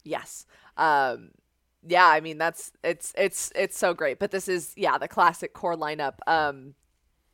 [0.05, 0.47] Yes.
[0.77, 1.31] Um,
[1.87, 4.19] yeah, I mean that's it's it's it's so great.
[4.19, 6.15] But this is yeah the classic core lineup.
[6.27, 6.75] Um,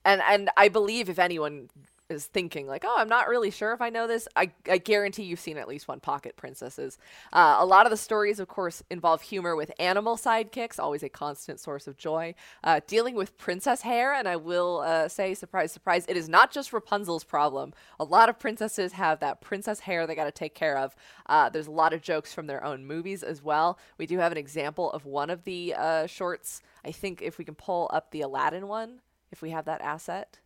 [0.04, 1.70] and and I believe if anyone
[2.10, 5.24] is thinking like, oh, I'm not really sure if I know this, I I guarantee
[5.24, 6.98] you've seen at least one Pocket Princesses.
[7.32, 11.08] Uh, a lot of the stories, of course, involve humor with animal sidekicks, always a
[11.08, 12.34] constant source of joy.
[12.62, 16.50] Uh, dealing with princess hair, and I will uh, say, surprise, surprise, it is not
[16.50, 17.72] just Rapunzel's problem.
[17.98, 20.94] A lot of princesses have that princess hair they got to take care of.
[21.26, 23.78] Uh, there's a lot of jokes from their own movies as well.
[23.98, 26.60] We do have an example of one of the uh, shorts.
[26.84, 29.00] I think if we can pull up the Aladdin one,
[29.32, 30.38] if we have that asset.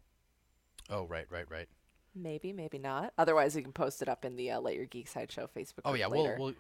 [0.91, 1.69] Oh, right, right, right.
[2.15, 3.13] Maybe, maybe not.
[3.19, 5.81] Otherwise, you can post it up in the uh, Let Your Geek Side Show Facebook.
[5.85, 6.35] Oh yeah, later.
[6.39, 6.55] we'll, we'll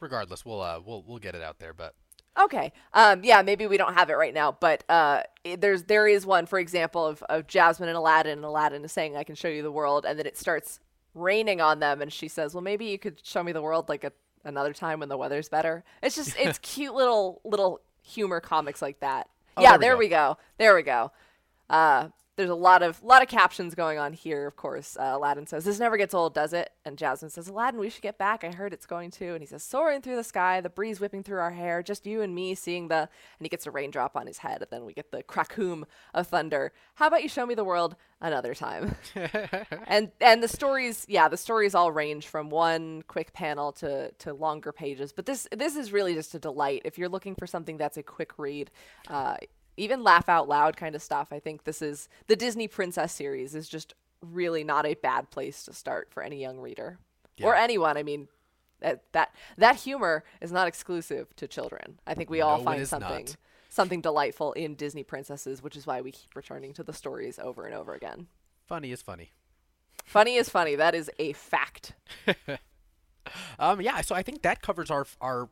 [0.00, 1.74] regardless, we'll uh, we'll we'll get it out there.
[1.74, 1.94] But
[2.40, 2.72] Okay.
[2.94, 3.22] Um.
[3.24, 3.42] Yeah.
[3.42, 6.58] Maybe we don't have it right now, but uh, it- there's there is one, for
[6.58, 9.72] example, of of Jasmine and Aladdin, and Aladdin is saying, "I can show you the
[9.72, 10.80] world," and then it starts
[11.14, 14.04] raining on them, and she says, "Well, maybe you could show me the world like
[14.04, 14.12] a
[14.44, 19.00] another time when the weather's better." It's just it's cute little little humor comics like
[19.00, 19.28] that.
[19.58, 19.76] Oh, yeah.
[19.76, 20.28] there we there go.
[20.28, 20.38] we go.
[20.56, 21.12] There we go.
[21.68, 24.46] Uh, there's a lot of lot of captions going on here.
[24.46, 27.78] Of course, uh, Aladdin says, "This never gets old, does it?" And Jasmine says, "Aladdin,
[27.78, 28.42] we should get back.
[28.42, 31.22] I heard it's going to." And he says, "Soaring through the sky, the breeze whipping
[31.22, 33.08] through our hair, just you and me seeing the." And
[33.40, 36.72] he gets a raindrop on his head, and then we get the crackoom of thunder.
[36.94, 38.96] How about you show me the world another time?
[39.86, 44.32] and and the stories, yeah, the stories all range from one quick panel to to
[44.32, 45.12] longer pages.
[45.12, 48.02] But this this is really just a delight if you're looking for something that's a
[48.02, 48.70] quick read.
[49.08, 49.36] Uh,
[49.76, 51.28] even laugh out loud kind of stuff.
[51.32, 55.64] I think this is the Disney Princess series is just really not a bad place
[55.64, 56.98] to start for any young reader
[57.42, 57.96] or anyone.
[57.96, 58.28] I mean,
[58.80, 61.98] that that that humor is not exclusive to children.
[62.06, 63.36] I think we all No, it find something not.
[63.68, 67.64] something delightful in Disney princesses, which is why we keep returning to the stories over
[67.64, 68.26] and over again.
[68.66, 69.30] funny is funny.
[70.04, 70.74] Funny is funny.
[70.76, 71.92] That is a fact.
[73.58, 75.48] Um, yeah, so I think that covers our our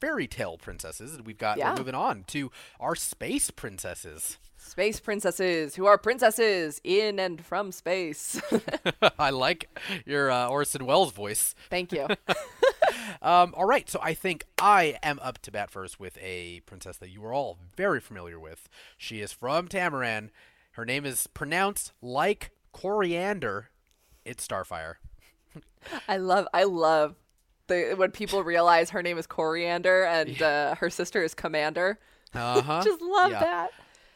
[0.00, 1.70] fairy tale princesses, we've got Yeah.
[1.72, 4.38] we're moving on to our space princesses.
[4.56, 8.40] Space princesses who are princesses in and from space.
[9.18, 9.68] I like
[10.04, 11.54] your uh, Orson Welles voice.
[11.70, 12.06] Thank you.
[13.20, 16.98] Um, all right, so I think I am up to bat first with a princess
[16.98, 18.68] that you are all very familiar with.
[18.96, 20.30] She is from Tamaran.
[20.72, 23.70] Her name is pronounced like coriander.
[24.24, 24.94] It's Starfire.
[26.06, 27.16] I love I love
[27.68, 31.98] the when people realize her name is Coriander and uh, her sister is Commander.
[32.34, 32.82] Uh huh.
[32.84, 33.40] Just love yeah.
[33.40, 33.70] that.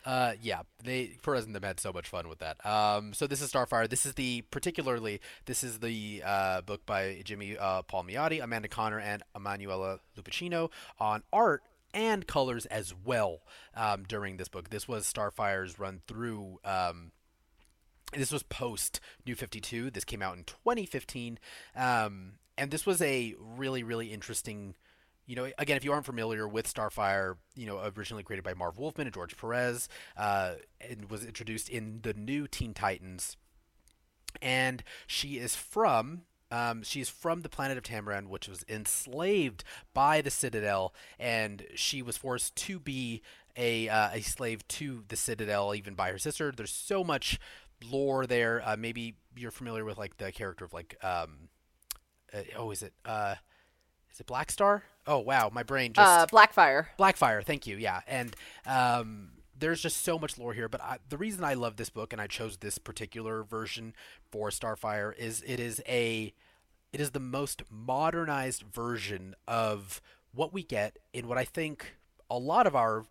[0.05, 2.65] Uh, yeah, they Perez and them had so much fun with that.
[2.67, 3.89] Um, so this is Starfire.
[3.89, 8.99] This is the particularly this is the uh, book by Jimmy uh, Palmiotti, Amanda Conner,
[8.99, 11.63] and Emanuela Lupacchino on art
[11.95, 13.41] and colors as well.
[13.77, 16.59] Um, during this book, this was Starfire's run through.
[16.65, 17.13] Um,
[18.13, 19.91] this was post New 52.
[19.91, 21.39] This came out in 2015.
[21.77, 24.75] Um, and this was a really, really interesting.
[25.27, 28.79] You know, again, if you aren't familiar with Starfire, you know, originally created by Marv
[28.79, 33.37] Wolfman and George Perez, uh, and was introduced in the new Teen Titans.
[34.41, 40.21] And she is from um, she's from the planet of Tamaran, which was enslaved by
[40.21, 43.23] the Citadel, and she was forced to be
[43.57, 46.53] a uh, a slave to the Citadel, even by her sister.
[46.55, 47.41] There's so much
[47.91, 48.63] lore there.
[48.65, 51.49] Uh, maybe you're familiar with like the character of like um,
[52.35, 53.35] uh, oh, is it uh,
[54.13, 54.85] is it Black Star?
[55.07, 56.87] Oh wow, my brain just Uh, Blackfire.
[56.99, 57.77] Blackfire, thank you.
[57.77, 58.35] Yeah, and
[58.67, 60.69] um, there's just so much lore here.
[60.69, 63.95] But I, the reason I love this book and I chose this particular version
[64.31, 66.33] for Starfire is it is a
[66.93, 70.01] it is the most modernized version of
[70.35, 71.97] what we get in what I think
[72.31, 73.07] a lot of our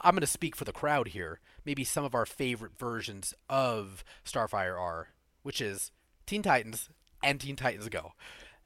[0.00, 1.38] I'm going to speak for the crowd here.
[1.64, 5.08] Maybe some of our favorite versions of Starfire are,
[5.42, 5.92] which is
[6.26, 6.88] Teen Titans
[7.22, 8.12] and Teen Titans Go.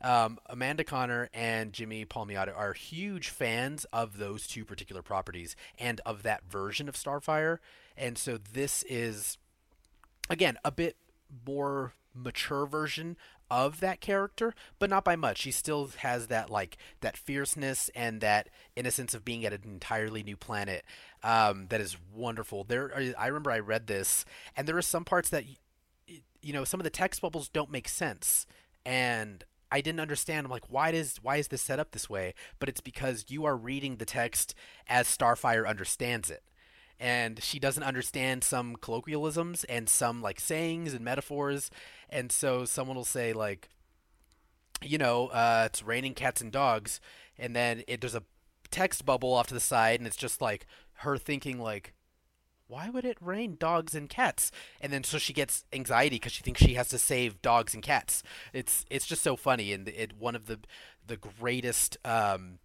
[0.01, 6.01] Um, Amanda Conner and Jimmy Palmiotti are huge fans of those two particular properties and
[6.05, 7.59] of that version of Starfire,
[7.97, 9.39] and so this is
[10.29, 10.97] again a bit
[11.47, 13.17] more mature version
[13.51, 15.39] of that character, but not by much.
[15.39, 20.23] She still has that like that fierceness and that innocence of being at an entirely
[20.23, 20.85] new planet.
[21.23, 22.65] Um, that is wonderful.
[22.65, 24.25] There, I remember I read this,
[24.57, 25.45] and there are some parts that,
[26.07, 28.47] you know, some of the text bubbles don't make sense,
[28.85, 30.47] and I didn't understand.
[30.47, 32.35] I'm like, why does why is this set up this way?
[32.61, 34.55] But it's because you are reading the text
[34.87, 36.45] as Starfire understands it
[37.01, 41.71] and she doesn't understand some colloquialisms and some like sayings and metaphors
[42.09, 43.69] and so someone will say like
[44.81, 47.01] you know uh, it's raining cats and dogs
[47.37, 48.23] and then it, there's a
[48.71, 50.67] text bubble off to the side and it's just like
[50.99, 51.94] her thinking like
[52.67, 54.51] why would it rain dogs and cats
[54.81, 57.83] and then so she gets anxiety because she thinks she has to save dogs and
[57.83, 58.23] cats
[58.53, 60.59] it's it's just so funny and it one of the
[61.07, 62.59] the greatest um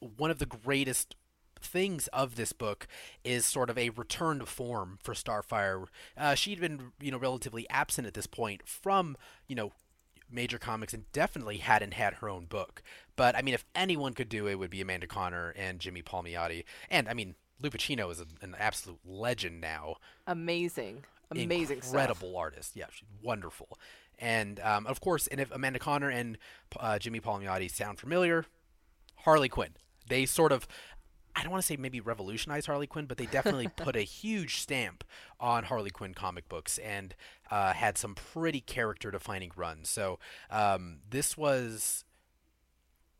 [0.00, 1.14] one of the greatest
[1.62, 2.86] things of this book
[3.24, 5.86] is sort of a return to form for Starfire.
[6.16, 9.72] Uh, she'd been, you know, relatively absent at this point from, you know,
[10.30, 12.82] major comics and definitely hadn't had her own book.
[13.16, 16.02] But I mean, if anyone could do it, it would be Amanda Conner and Jimmy
[16.02, 16.64] Palmiotti.
[16.88, 19.96] And I mean, Lupacchino is a, an absolute legend now.
[20.26, 22.38] Amazing, amazing, incredible stuff.
[22.38, 22.76] artist.
[22.76, 23.78] Yeah, she's wonderful.
[24.18, 26.38] And um, of course, and if Amanda Conner and
[26.78, 28.44] uh, Jimmy Palmiotti sound familiar,
[29.24, 29.70] Harley Quinn.
[30.08, 30.66] They sort of
[31.34, 34.60] I don't want to say maybe revolutionized Harley Quinn, but they definitely put a huge
[34.60, 35.04] stamp
[35.38, 37.14] on Harley Quinn comic books and
[37.50, 39.88] uh, had some pretty character defining runs.
[39.88, 40.18] So
[40.50, 42.04] um, this was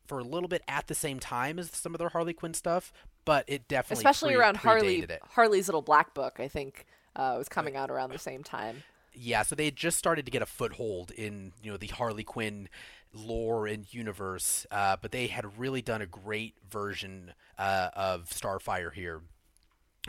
[0.07, 2.93] for a little bit at the same time as some of their Harley Quinn stuff,
[3.25, 5.21] but it definitely especially pre- around Harley it.
[5.31, 6.39] Harley's little black book.
[6.39, 8.83] I think uh, was coming out around the same time.
[9.13, 12.25] Yeah, so they had just started to get a foothold in you know the Harley
[12.25, 12.69] Quinn
[13.13, 18.93] lore and universe, uh, but they had really done a great version uh, of Starfire
[18.93, 19.23] here.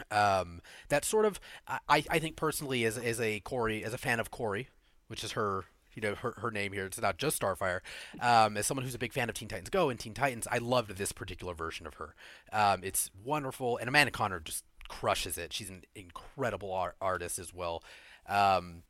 [0.10, 4.20] Um, that sort of, I, I think personally, as, as a Kori as a fan
[4.20, 4.70] of Kori,
[5.08, 6.86] which is her, you know, her, her name here.
[6.86, 7.80] It's not just Starfire.
[8.20, 10.58] Um, as someone who's a big fan of Teen Titans Go and Teen Titans, I
[10.58, 12.16] loved this particular version of her.
[12.52, 15.54] Um, it's wonderful, and Amanda Conner just crushes it.
[15.54, 17.84] She's an incredible art- artist as well.
[18.28, 18.84] Um,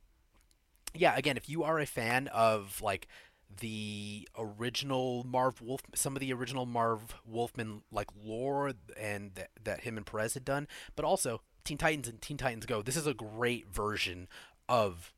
[0.94, 3.08] yeah, again, if you are a fan of like
[3.60, 9.82] the original Marv Wolf, some of the original Marv Wolfman like lore and th- that
[9.82, 12.82] him and Perez had done, but also Teen Titans and Teen Titans Go.
[12.82, 14.28] This is a great version
[14.68, 15.14] of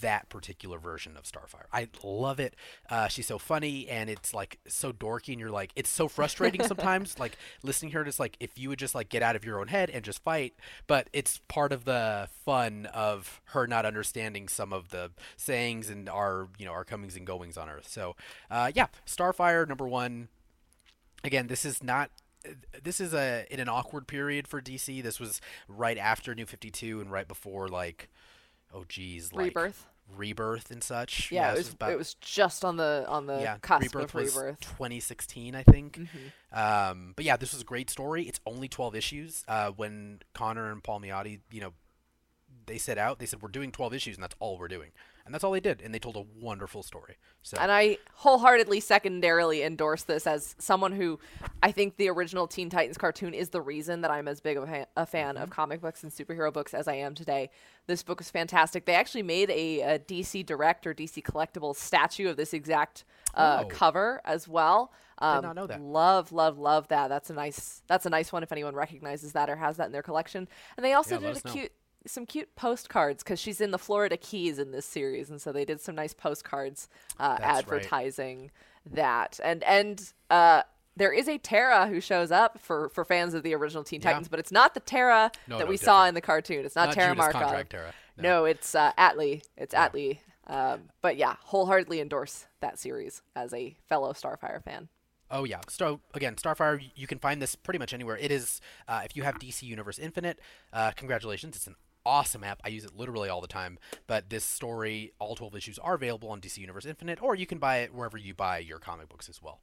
[0.00, 1.66] that particular version of Starfire.
[1.72, 2.54] I love it.
[2.88, 6.62] Uh, she's so funny and it's like so dorky and you're like it's so frustrating
[6.66, 9.44] sometimes like listening to her just like if you would just like get out of
[9.44, 10.54] your own head and just fight,
[10.86, 16.08] but it's part of the fun of her not understanding some of the sayings and
[16.08, 17.88] our, you know, our comings and goings on Earth.
[17.88, 18.16] So,
[18.50, 20.28] uh, yeah, Starfire number 1
[21.24, 22.10] again, this is not
[22.82, 25.02] this is a in an awkward period for DC.
[25.02, 28.08] This was right after New 52 and right before like
[28.72, 31.30] oh geez, like rebirth, rebirth and such.
[31.30, 31.72] Yeah, yeah it was.
[31.72, 34.60] About, it was just on the on the yeah, cusp rebirth of rebirth.
[34.60, 35.98] 2016, I think.
[35.98, 36.58] Mm-hmm.
[36.58, 38.24] Um, but yeah, this was a great story.
[38.24, 39.44] It's only 12 issues.
[39.48, 41.72] Uh, when Conner and Palmiotti, you know,
[42.66, 44.90] they set out, they said we're doing 12 issues, and that's all we're doing
[45.28, 48.80] and that's all they did and they told a wonderful story so and i wholeheartedly
[48.80, 51.18] secondarily endorse this as someone who
[51.62, 54.66] i think the original teen titans cartoon is the reason that i'm as big of
[54.66, 55.44] a, a fan mm-hmm.
[55.44, 57.50] of comic books and superhero books as i am today
[57.86, 62.30] this book is fantastic they actually made a, a dc direct or dc collectible statue
[62.30, 63.68] of this exact uh, oh.
[63.68, 65.82] cover as well um, Did not know that.
[65.82, 67.08] Love, love, love that.
[67.08, 67.82] That's a nice.
[67.88, 68.44] That's a nice one.
[68.44, 71.44] If anyone recognizes that or has that in their collection, and they also yeah, did
[71.44, 71.72] a cute
[72.10, 75.64] some cute postcards because she's in the Florida Keys in this series, and so they
[75.64, 78.50] did some nice postcards uh, advertising
[78.86, 78.96] right.
[78.96, 79.40] that.
[79.42, 80.62] And and uh,
[80.96, 84.26] there is a Tara who shows up for for fans of the original Teen Titans,
[84.26, 84.30] yeah.
[84.30, 85.80] but it's not the Tara no, that no, we different.
[85.80, 86.64] saw in the cartoon.
[86.64, 87.66] It's not, not Terra Judas Markov.
[88.16, 88.22] No.
[88.22, 88.44] no.
[88.44, 89.42] it's uh, Atlee.
[89.56, 89.88] It's yeah.
[89.88, 90.18] Atlee.
[90.46, 94.88] Um, but yeah, wholeheartedly endorse that series as a fellow Starfire fan.
[95.30, 95.60] Oh yeah.
[95.68, 98.16] So again, Starfire, you can find this pretty much anywhere.
[98.16, 100.40] It is uh, if you have DC Universe Infinite,
[100.72, 102.60] uh, congratulations, it's an awesome app.
[102.64, 103.78] I use it literally all the time.
[104.06, 107.58] But this story, all 12 issues, are available on DC Universe Infinite, or you can
[107.58, 109.60] buy it wherever you buy your comic books as well.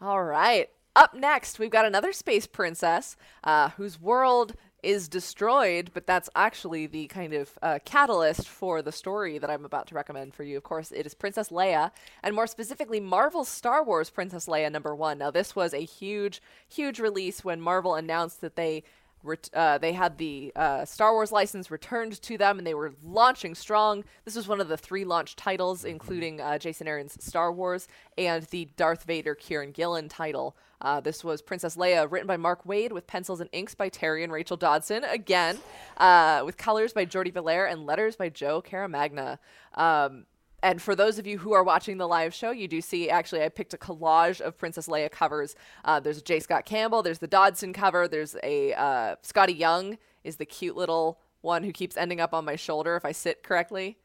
[0.00, 0.68] All right.
[0.96, 6.86] Up next, we've got another space princess uh, whose world is destroyed, but that's actually
[6.86, 10.56] the kind of uh, catalyst for the story that I'm about to recommend for you.
[10.56, 11.90] Of course, it is Princess Leia,
[12.22, 15.18] and more specifically, Marvel's Star Wars Princess Leia number one.
[15.18, 18.82] Now, this was a huge, huge release when Marvel announced that they
[19.22, 22.94] ret- uh, they had the uh, Star Wars license returned to them, and they were
[23.02, 24.04] launching strong.
[24.24, 28.44] This was one of the three launch titles, including uh, Jason Aaron's Star Wars and
[28.44, 30.56] the Darth Vader Kieron Gillen title.
[30.82, 34.24] Uh, this was Princess Leia, written by Mark Waid, with pencils and inks by Terry
[34.24, 35.58] and Rachel Dodson, again,
[35.98, 39.38] uh, with colors by Jordie Bellaire and letters by Joe Caramagna.
[39.74, 40.24] Um,
[40.62, 43.42] and for those of you who are watching the live show, you do see actually
[43.42, 45.54] I picked a collage of Princess Leia covers.
[45.84, 46.40] Uh, there's a J.
[46.40, 51.20] Scott Campbell, there's the Dodson cover, there's a uh, Skottie Young is the cute little
[51.40, 53.98] one who keeps ending up on my shoulder if I sit correctly.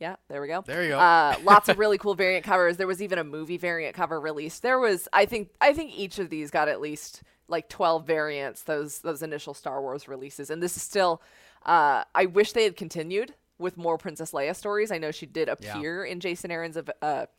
[0.00, 0.64] Yeah, there we go.
[0.66, 0.98] There you go.
[0.98, 2.76] Uh, lots of really cool variant covers.
[2.76, 4.62] There was even a movie variant cover released.
[4.62, 8.62] There was, I think, I think each of these got at least like 12 variants.
[8.62, 11.22] Those those initial Star Wars releases, and this is still.
[11.64, 14.90] Uh, I wish they had continued with more Princess Leia stories.
[14.90, 16.82] I know she did appear in Jason Aaron's uh,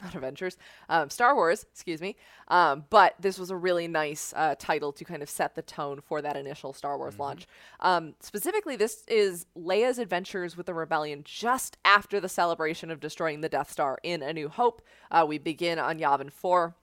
[0.01, 0.57] not Adventures,
[0.89, 2.15] um, Star Wars, excuse me.
[2.47, 6.01] Um, but this was a really nice uh, title to kind of set the tone
[6.01, 7.47] for that initial Star Wars launch.
[7.79, 13.41] Um, specifically, this is Leia's adventures with the rebellion just after the celebration of destroying
[13.41, 14.81] the Death Star in A New Hope.
[15.11, 16.75] Uh, we begin on Yavin 4.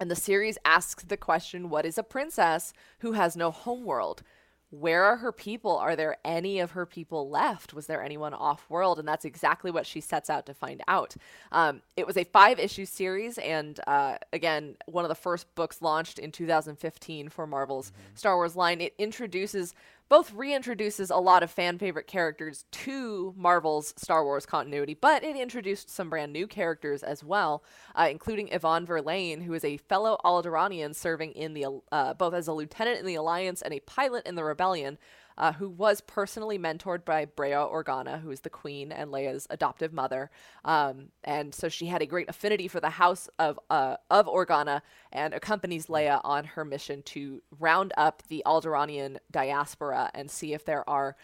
[0.00, 4.22] And the series asks the question what is a princess who has no homeworld?
[4.70, 5.78] Where are her people?
[5.78, 7.72] Are there any of her people left?
[7.72, 8.98] Was there anyone off world?
[8.98, 11.16] And that's exactly what she sets out to find out.
[11.52, 15.80] Um, it was a five issue series, and uh, again, one of the first books
[15.80, 18.82] launched in 2015 for Marvel's Star Wars line.
[18.82, 19.74] It introduces
[20.08, 25.36] both reintroduces a lot of fan favorite characters to Marvel's Star Wars continuity, but it
[25.36, 27.62] introduced some brand new characters as well,
[27.94, 32.48] uh, including Evaan Verlaine, who is a fellow Alderaanian serving in the uh, both as
[32.48, 34.98] a lieutenant in the Alliance and a pilot in the Rebellion.
[35.38, 39.92] Uh, who was personally mentored by Breha Organa, who is the queen and Leia's adoptive
[39.92, 40.32] mother.
[40.64, 44.82] Um, and so she had a great affinity for the house of, uh, of Organa
[45.12, 50.64] and accompanies Leia on her mission to round up the Alderaanian diaspora and see if
[50.64, 51.14] there are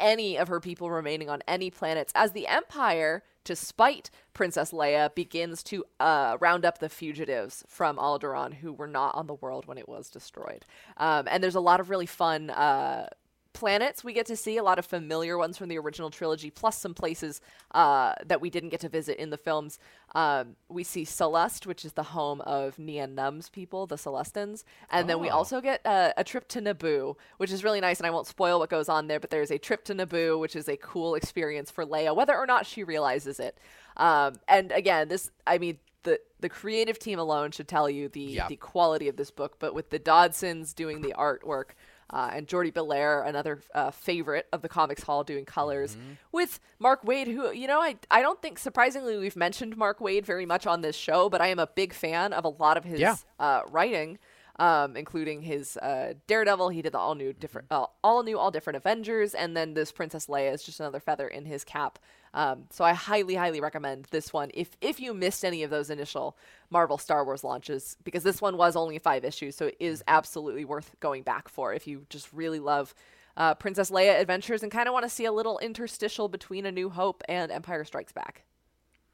[0.00, 5.14] any of her people remaining on any planets as the Empire, to spite Princess Leia,
[5.14, 9.66] begins to uh, round up the fugitives from Alderaan who were not on the world
[9.66, 10.64] when it was destroyed.
[10.96, 13.08] Um, and there's a lot of really fun uh,
[13.52, 16.78] planets we get to see a lot of familiar ones from the original trilogy plus
[16.78, 17.40] some places
[17.72, 19.78] uh, that we didn't get to visit in the films.
[20.14, 24.64] Um, we see Sullust which is the home of Nien Nunb's people the Sullustans.
[24.90, 28.06] And then we also get uh, a trip to naboo which is really nice and
[28.06, 30.68] i won't spoil what goes on there but there's a trip to naboo which is
[30.68, 33.58] a cool experience for leia whether or not she realizes it.
[33.96, 38.20] Um, and again this i mean the the creative team alone should tell you the
[38.20, 38.48] Yeah.
[38.48, 41.70] the quality of this book but with the dodsons doing the artwork
[42.12, 46.12] uh, and Jordie Bellaire, another uh, favorite of the Comics Haul, doing colors Mm-hmm.
[46.32, 50.24] with Mark Waid, who you know I I don't think surprisingly we've mentioned Mark Waid
[50.24, 52.84] very much on this show, but I am a big fan of a lot of
[52.84, 53.16] his Yeah.
[53.38, 54.18] uh, writing,
[54.60, 56.68] um, including his uh, Daredevil.
[56.68, 59.90] He did the all new different, uh, all new, all different Avengers, and then this
[59.90, 61.98] Princess Leia is just another feather in his cap.
[62.34, 65.90] Um, so I highly, highly recommend this one if if you missed any of those
[65.90, 66.36] initial
[66.68, 70.66] Marvel Star Wars launches, because this one was only five issues, so it is absolutely
[70.66, 72.94] worth going back for if you just really love.
[73.36, 76.72] Uh, Princess Leia adventures and kind of want to see a little interstitial between A
[76.72, 78.42] New Hope and Empire Strikes Back.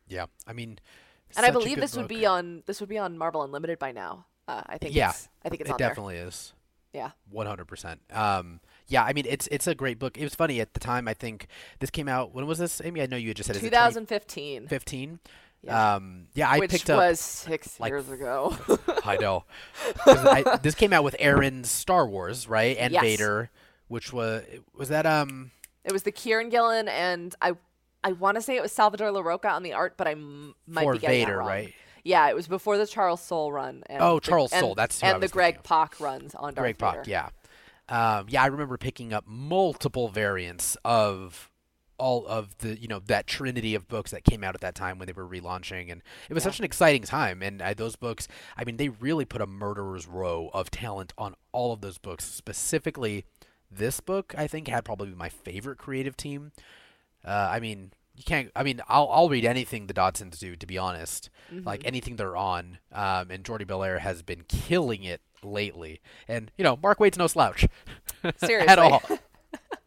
[0.09, 0.81] Yeah, I mean,
[1.37, 4.27] And I believe this would be on this would be on Marvel Unlimited by now.
[4.49, 6.53] Uh, I think Yeah, it's, I think it's it definitely is.
[6.93, 7.11] Yeah.
[7.31, 8.01] One hundred percent.
[8.13, 10.17] Um, yeah, I mean, it's it's a great book.
[10.17, 11.09] It was funny at the time.
[11.09, 11.49] I think
[11.81, 12.33] this came out.
[12.35, 13.03] When was this, Amy?
[13.03, 15.19] I know you had just said it 2015, fifteen.
[15.63, 15.95] Yeah.
[15.97, 16.99] Um, yeah, I which picked up.
[16.99, 18.57] was six like, years ago.
[19.05, 19.45] I know.
[20.07, 22.77] I, this came out with Aaron's Star Wars, right?
[22.79, 23.03] And Yes.
[23.03, 23.51] Vader,
[23.89, 24.45] which was
[24.75, 25.51] was that um
[25.85, 27.55] it was the Kieron Gillen and I
[28.05, 30.83] I want to say it was Salvador Larroca on the art, but I m- might
[30.93, 31.49] be getting that Vader, wrong.
[31.49, 31.75] right?
[32.07, 33.83] Yeah, it was before the Charles Soule run.
[33.87, 36.55] And Oh, the- Charles and- Soule, that's who I and the Greg Pak runs on
[36.55, 36.79] Darth Greg.
[36.79, 37.07] Pak?
[37.07, 37.29] Yeah.
[37.89, 41.51] Um, yeah, I remember picking up multiple variants of
[41.99, 44.99] all of the you know that trinity of books that came out at that time
[44.99, 46.51] when they were relaunching and it was Yeah.
[46.51, 50.07] such an exciting time and uh, those books i mean they really put a murderer's
[50.07, 53.25] row of talent on all of those books specifically
[53.71, 56.53] this book i think had probably my favorite creative team
[57.25, 60.67] uh, i mean you can't i mean i'll, I'll read anything the dodsons do to
[60.67, 61.31] be honest.
[61.53, 62.79] Like anything they're on.
[62.93, 66.01] Um, and jordie bellaire has been killing it lately.
[66.27, 67.67] And you know mark waid's no slouch.
[68.39, 68.69] Seriously.
[68.69, 69.03] at all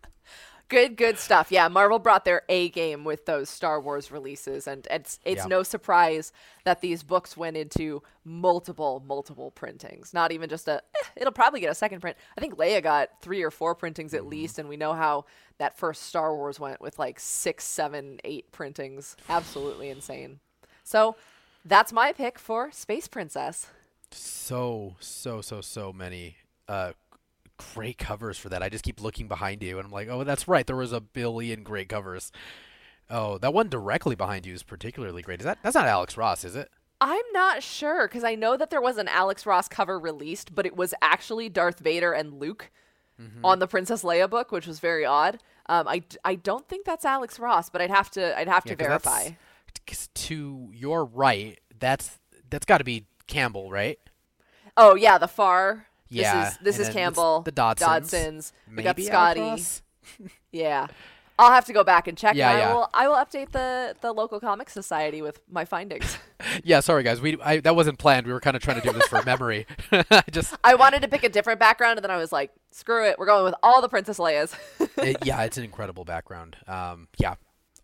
[0.69, 1.51] Good, good stuff.
[1.51, 5.47] Yeah, Marvel brought their A game with those Star Wars releases, and it's it's Yeah.
[5.47, 6.31] no surprise
[6.63, 10.13] that these books went into multiple, multiple printings.
[10.13, 10.75] Not even just a.
[10.95, 12.17] eh, it'll probably get a second print.
[12.37, 15.25] I think Leia got three or four printings at least, and we know how
[15.57, 19.17] that first Star Wars went with like six, seven, eight printings.
[19.27, 20.39] Absolutely insane.
[20.83, 21.15] So,
[21.65, 23.67] that's my pick for Space Princess.
[24.11, 26.91] so so so so many uh
[27.73, 28.63] great covers for that.
[28.63, 30.65] I just keep looking behind you, and I'm like, oh, that's right.
[30.65, 32.31] There was a billion great covers.
[33.09, 35.39] Oh, that one directly behind you is particularly great.
[35.41, 36.69] Is that that's not Alex Ross, is it?
[37.01, 40.65] I'm not sure because I know that there was an Alex Ross cover released, but
[40.65, 42.71] it was actually Darth Vader and Luke
[43.21, 43.43] Mm-hmm.
[43.43, 45.39] on the Princess Leia book, which was very odd.
[45.67, 48.75] Um, I, I don't think that's Alex Ross, but I'd have to I'd have Yeah,
[48.75, 49.29] to verify.
[50.15, 52.17] to your right, that's
[52.49, 53.99] that's got to be Campbell, right?
[54.77, 55.87] Oh yeah, the far.
[56.09, 57.41] Yeah, This is this and is Campbell.
[57.41, 58.09] the Dodsons.
[58.11, 58.51] Dodsons.
[58.75, 59.81] We got Skottie.
[60.51, 60.87] Yeah.
[61.37, 62.35] I'll have to go back and check.
[62.35, 62.73] Yeah, and I yeah.
[62.73, 66.17] will I will update the the local comic society with my findings.
[66.63, 68.25] Yeah, sorry guys, we I, that wasn't planned.
[68.25, 69.67] We were kind of trying to do this for memory.
[69.91, 73.05] I just I wanted to pick a different background, and then I was like, screw
[73.07, 74.55] it, we're going with all the Princess Leias.
[74.97, 76.55] it- yeah, it's an incredible background.
[76.65, 77.35] Um, yeah,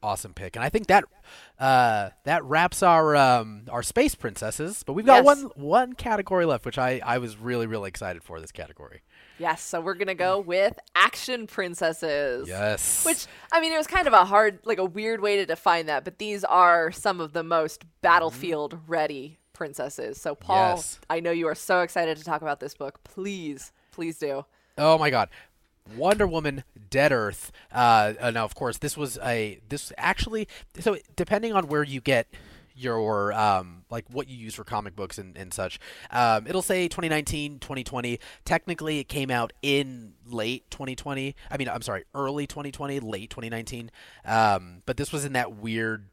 [0.06, 1.03] awesome pick, and I think that
[1.60, 4.84] uh, that wraps our um, our space princesses.
[4.86, 5.26] But we've got Yes.
[5.26, 9.01] one one category left, which I I was really really excited for this category.
[9.39, 12.47] yes, so we're gonna go with action princesses.
[12.47, 15.45] Yes, Which I mean, it was kind of a hard, like a weird way to
[15.45, 20.20] define that, but these are some of the most battlefield ready princesses.
[20.22, 20.99] So, Paul, Yes.
[21.10, 23.03] I know you are so excited to talk about this book.
[23.03, 24.45] Please, please do.
[24.78, 25.30] Oh my God.
[25.95, 27.51] Wonder Woman, Dead Earth.
[27.71, 30.47] Uh, uh, now, of course, this was a this actually.
[30.79, 32.27] So depending on where you get
[32.77, 35.79] your um like what you use for comic books and, and such
[36.11, 41.81] um it'll say 2019 2020 technically it came out in late 2020 i mean i'm
[41.81, 43.89] sorry early 2020 late 2019
[44.25, 46.09] um but this was in that weird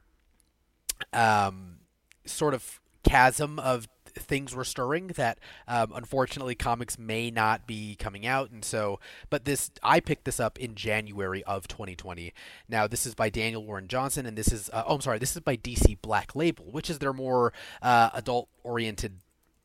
[1.12, 1.78] um,
[2.24, 5.38] sort of chasm of things were stirring that
[5.68, 8.50] um, unfortunately comics may not be coming out.
[8.50, 9.00] And so
[9.30, 12.32] but this i picked this up in january of 2020
[12.68, 15.34] now this is by daniel warren johnson and this is uh, oh i'm sorry this
[15.34, 17.52] is by dc black label which is their more
[17.82, 19.18] uh, adult oriented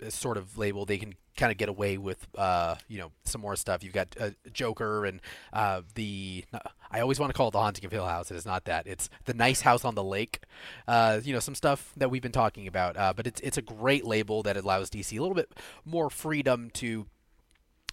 [0.05, 0.85] uh, sort of label.
[0.85, 4.07] They can kind of get away with uh, you know some more stuff you've got
[4.19, 5.21] uh, joker and
[5.53, 6.43] uh, the
[6.91, 8.85] i always want to call it the haunting of hill house it is not that
[8.87, 10.41] it's the nice house on the lake
[10.87, 13.61] uh, you know some stuff that we've been talking about uh, but it's, it's a
[13.61, 15.51] great label that allows dc a little bit
[15.85, 17.05] more freedom to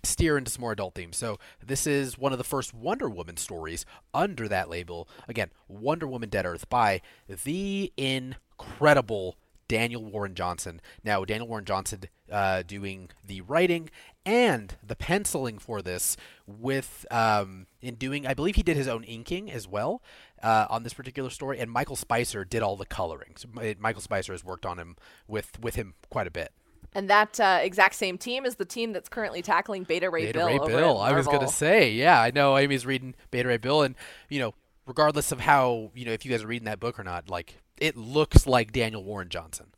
[0.03, 1.17] steer into some more adult themes.
[1.17, 5.09] So this is one of the first Wonder Woman stories under that label.
[5.29, 9.37] Again, Wonder Woman Dead Earth by the incredible
[9.69, 10.81] Daniel Warren Johnson.
[11.03, 12.03] Now, Daniel Warren Johnson
[12.35, 13.89] uh, doing the writing
[14.27, 16.17] and the penciling for this
[16.49, 20.03] with um, in doing I believe he did his own inking as well
[20.43, 23.35] uh, on this particular story and Michael Spicer did all the coloring.
[23.37, 24.97] So Michael Spicer has worked on him
[25.29, 26.53] with with him quite a bit.
[26.93, 30.39] And that uh, exact same team is the team that's currently tackling Beta Ray Beta
[30.41, 30.47] Bill.
[30.49, 30.99] Ray Bill.
[30.99, 33.95] I was gonna say, yeah, I know Amy's reading Beta Ray Bill, and
[34.29, 34.55] you know,
[34.87, 37.61] regardless of how you know if you guys are reading that book or not, like
[37.77, 39.74] it looks like Daniel Warren Johnson.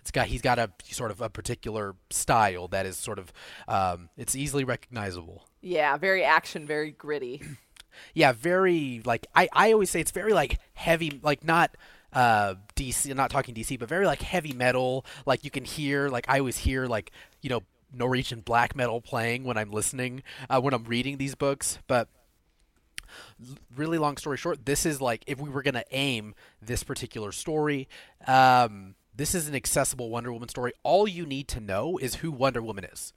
[0.00, 3.32] It's got he's got a sort of a particular style that is sort of
[3.68, 5.46] um, it's easily recognizable.
[5.60, 7.42] Yeah, very action, very gritty.
[8.14, 11.76] Yeah, very like I I always say it's very like heavy, like not
[12.12, 13.10] uh DC.
[13.10, 15.04] I'm not talking DC, but very like heavy metal.
[15.26, 17.10] Like you can hear like I always hear like
[17.42, 21.78] you know Norwegian black metal playing when I'm listening uh, when I'm reading these books,
[21.88, 22.08] but
[23.74, 27.88] really long story short, this is like if we were gonna aim this particular story,
[28.26, 30.72] um, this is an accessible Wonder Woman story.
[30.82, 33.12] All you need to know is who Wonder Woman is.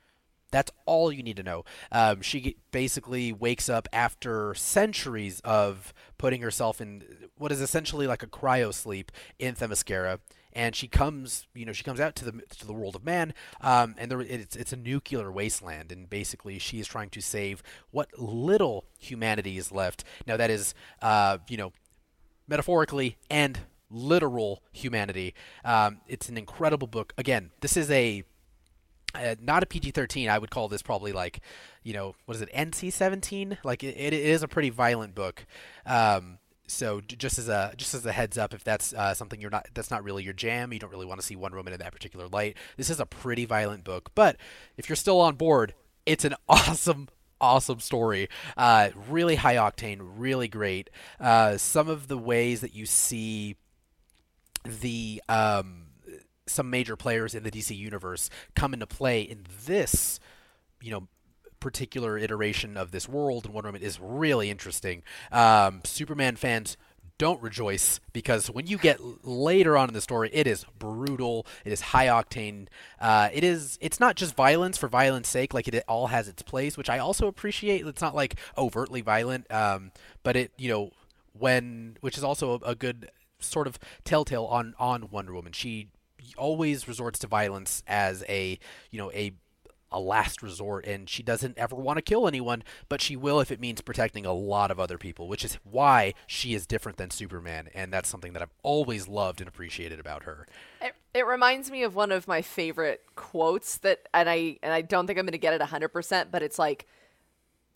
[0.52, 1.64] That's all you need to know.
[1.94, 7.04] Um, she basically wakes up after centuries of putting herself in
[7.38, 10.20] what is essentially like a cryo sleep in Themyscira,
[10.52, 13.34] and she comes, you know, she comes out to the to the world of man,
[13.62, 17.64] um, and there, it's it's a nuclear wasteland, and basically she is trying to save
[17.92, 20.04] what little humanity is left.
[20.28, 21.72] Now that is, uh, you know,
[22.48, 23.60] metaphorically and
[23.94, 25.34] literal humanity.
[25.64, 27.14] Um, it's an incredible book.
[27.18, 28.24] Again, this is a
[29.16, 30.28] uh, not a PG-13.
[30.28, 31.40] I would call this probably like,
[31.84, 33.60] you know, what is it, NC-17?
[33.64, 35.46] Like it, it is a pretty violent book.
[35.86, 39.52] Um, so just as a just as a heads up, if that's uh, something you're
[39.52, 41.80] not that's not really your jam, you don't really want to see one Woman in
[41.80, 42.58] that particular light.
[42.78, 44.38] This is a pretty violent book, but
[44.78, 45.74] if you're still on board,
[46.06, 47.10] it's an awesome
[47.42, 48.30] awesome story.
[48.56, 50.90] Uh, really high octane, really great.
[51.20, 53.58] Uh, some of the ways that you see
[54.64, 55.88] the um,
[56.46, 60.20] some major players in the DC universe come into play in this,
[60.82, 61.08] you know,
[61.60, 65.02] particular iteration of this world and Wonder Woman is really interesting.
[65.32, 66.76] Um, Superman fans
[67.18, 71.46] don't rejoice because when you get later on in the story, it is brutal.
[71.64, 72.68] It is high octane.
[73.00, 73.78] Uh, it is.
[73.82, 75.54] It's not just violence for violence sake.
[75.54, 77.86] Like it, it all has its place, which I also appreciate.
[77.86, 79.92] It's not like overtly violent, um,
[80.24, 80.92] but it you know
[81.38, 83.10] when which is also a, a good
[83.44, 85.54] sort of telltale on on Wonder Woman.
[85.54, 85.90] She
[86.38, 88.58] always resorts to violence as a
[88.92, 89.34] you know a
[89.94, 93.52] a last resort, and she doesn't ever want to kill anyone, but she will if
[93.52, 97.12] it means protecting a lot of other people, which is why she is different than
[97.12, 100.48] Superman, and that's something that I've always loved and appreciated about her.
[100.82, 104.82] It, it reminds me of one of my favorite quotes that, and I and I
[104.82, 106.88] don't think I'm going to get it 100%, but it's like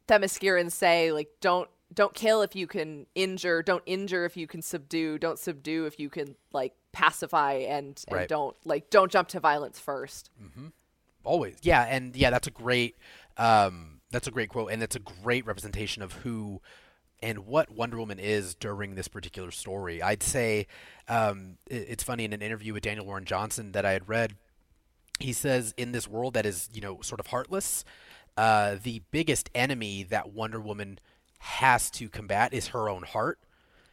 [0.07, 4.61] Themyscirans say, like, don't don't kill if you can injure, don't injure if you can
[4.61, 8.27] subdue, don't subdue if you can like pacify, and, and Right.
[8.29, 10.29] don't like don't jump to violence 1st
[11.23, 11.57] always.
[11.61, 12.95] Yeah and yeah that's a great
[13.37, 16.61] um that's a great quote and it's a great representation of who
[17.21, 20.01] and what wonder woman is during this particular story.
[20.01, 20.67] I'd say
[21.09, 24.35] um it, it's funny in an interview with daniel warren johnson that i had read
[25.19, 27.83] he says in this world that is you know sort of heartless
[28.37, 30.99] uh the biggest enemy that wonder woman
[31.39, 33.39] has to combat is her own heart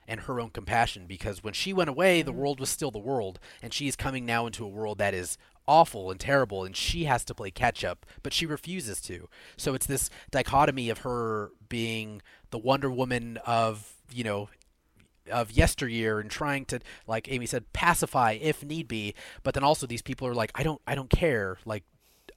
[0.06, 2.40] and her own compassion because when she went away the mm-hmm.
[2.40, 6.10] world was still the world and she's coming now into a world that is awful
[6.10, 9.28] and terrible and she has to play catch up but she refuses to.
[9.56, 14.48] So it's this dichotomy of her being the wonder woman of you know
[15.30, 19.86] of yesteryear and trying to like Amy said pacify if need be but then also
[19.86, 21.84] these people are like I don't I don't care like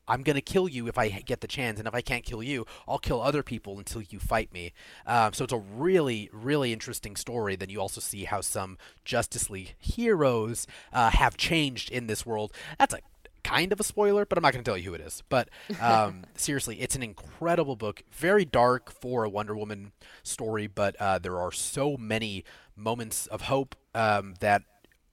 [0.08, 2.66] I'm gonna kill you if I get the chance, and if I can't kill you,
[2.88, 4.74] I'll kill other people until you fight me.
[5.06, 7.56] Um, so it's a really, really interesting story.
[7.56, 12.52] Then you also see how some Justice League heroes uh, have changed in this world.
[12.78, 13.00] That's a
[13.48, 15.24] kind of a spoiler, but I'm not going to tell you who it is.
[15.30, 15.50] But
[15.80, 18.04] um, seriously, it's an incredible book.
[18.12, 19.94] Very dark for a Wonder Woman
[20.24, 22.44] story, but uh, there are so many
[22.76, 24.64] moments of hope um, that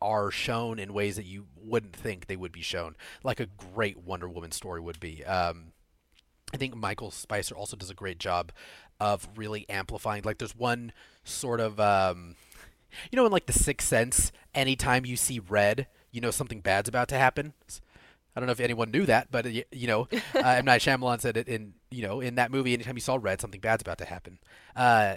[0.00, 3.98] are shown in ways that you wouldn't think they would be shown, like a great
[3.98, 5.24] Wonder Woman story would be.
[5.24, 5.72] Um,
[6.52, 8.52] I think Michael Spicer also does a great job
[9.00, 10.22] of really amplifying.
[10.24, 10.92] Like, there's one
[11.24, 12.36] sort of, um,
[13.10, 16.88] you know, in like The Sixth Sense, anytime you see red, you know something bad's
[16.88, 17.54] about to happen.
[18.36, 21.36] I don't know if anyone knew that, but you know, uh, M Night Shyamalan said
[21.36, 22.72] it in you know in that movie.
[22.72, 24.38] Anytime you saw red, something bad's about to happen.
[24.76, 25.16] Uh,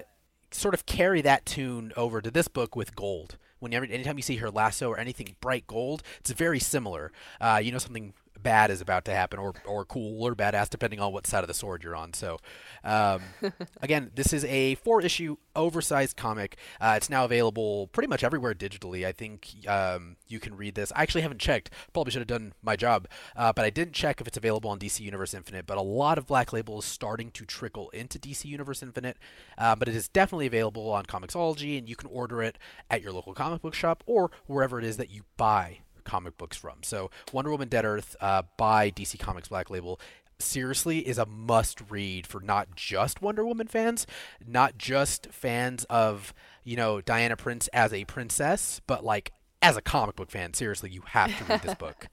[0.52, 3.38] sort of carry that tune over to this book with gold.
[3.60, 7.12] Whenever, anytime you see her lasso or anything bright gold, it's very similar.
[7.42, 11.00] Uh, you know something bad is about to happen, or or cool or badass, depending
[11.00, 12.14] on what side of the sword you're on.
[12.14, 12.38] So,
[12.84, 13.22] um,
[13.82, 16.58] again, this is a four issue oversized comic.
[16.80, 19.06] Uh, it's now available pretty much everywhere digitally.
[19.06, 20.92] I think um, you can read this.
[20.96, 21.72] I actually haven't checked.
[21.94, 24.80] Probably should have done my job, uh, but I didn't check if it's available on
[24.80, 25.66] DC Universe Infinite.
[25.66, 29.18] But a lot of Black Label is starting to trickle into DC Universe Infinite.
[29.58, 32.58] Uh, but it is definitely available on Comixology, and you can order it
[32.90, 36.58] at your local comic book shop or wherever it is that you buy comic books
[36.58, 36.78] from.
[36.82, 40.00] So Wonder Woman Dead Earth uh, by DC Comics Black Label
[40.40, 44.08] seriously is a must read for not just Wonder Woman fans,
[44.46, 46.34] not just fans of,
[46.64, 50.90] you know, Diana Prince as a princess, but like as a comic book fan, seriously,
[50.90, 52.08] you have to read this book.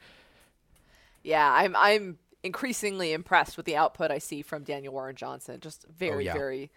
[1.22, 5.60] Yeah, I'm I'm increasingly impressed with the output I see from Daniel Warren Johnson.
[5.60, 6.34] Just very yeah.
[6.34, 6.70] very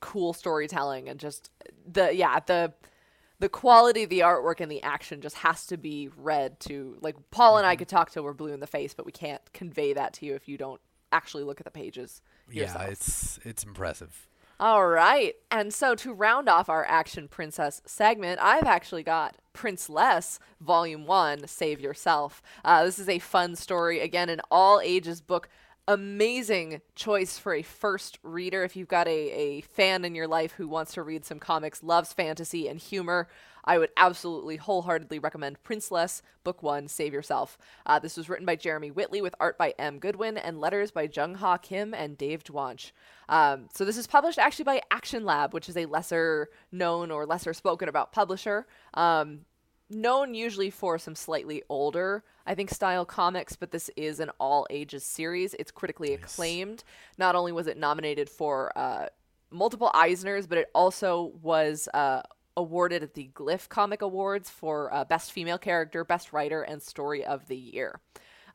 [0.00, 1.50] cool storytelling and just
[1.84, 2.72] the yeah the
[3.40, 7.16] the quality of the artwork and the action just has to be read to like
[7.30, 7.78] Paul and I Mm-hmm.
[7.78, 10.34] could talk till we're blue in the face, but we can't convey that to you
[10.34, 10.80] if you don't
[11.12, 12.20] actually look at the pages
[12.50, 12.82] yourself.
[12.84, 14.26] Yeah, it's it's impressive.
[14.60, 15.34] All right.
[15.52, 21.46] And so to round off our Action Princess segment, I've actually got Princeless Volume 1
[21.46, 22.42] Save Yourself.
[22.64, 24.00] Uh, this is a fun story.
[24.00, 25.48] Again, an all ages book.
[25.90, 28.62] Amazing choice for a first reader.
[28.62, 31.82] If you've got a, a fan in your life who wants to read some comics,
[31.82, 33.26] loves fantasy and humor,
[33.64, 37.56] I would absolutely wholeheartedly recommend Princeless, Book One, Save Yourself.
[37.86, 39.98] Uh, this was written by Jeremy Whitley with art by M.
[39.98, 42.92] Goodwin and letters by Jung Ha Kim and Dave Dwonch.
[43.30, 47.24] Um, so this is published actually by Action Lab, which is a lesser known or
[47.24, 48.66] lesser spoken about publisher.
[48.92, 49.46] Um,
[49.90, 54.66] known usually for some slightly older, I think, style comics, but this is an all
[54.70, 55.54] ages series.
[55.54, 56.84] It's critically acclaimed.
[57.16, 59.06] Not only was it nominated for uh,
[59.50, 62.22] multiple Eisners, but it also was uh,
[62.56, 67.24] awarded at the Glyph Comic Awards for uh, Best Female Character, Best Writer, and Story
[67.24, 68.00] of the Year.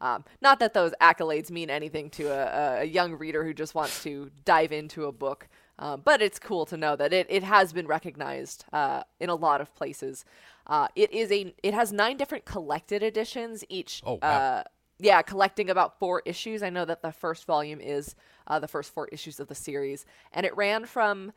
[0.01, 4.03] Um, not that those accolades mean anything to a, a young reader who just wants
[4.03, 5.47] to dive into a book,
[5.80, 9.36] um, but it's cool to know that it, it has been recognized uh, in a
[9.36, 10.26] lot of places.
[10.67, 14.30] Uh, it is a it has nine different collected editions, each Oh, wow.
[14.30, 14.63] uh,
[14.99, 16.63] yeah, collecting about four issues.
[16.63, 18.15] I know that the first volume is
[18.47, 21.34] uh, the first four issues of the series, and it ran from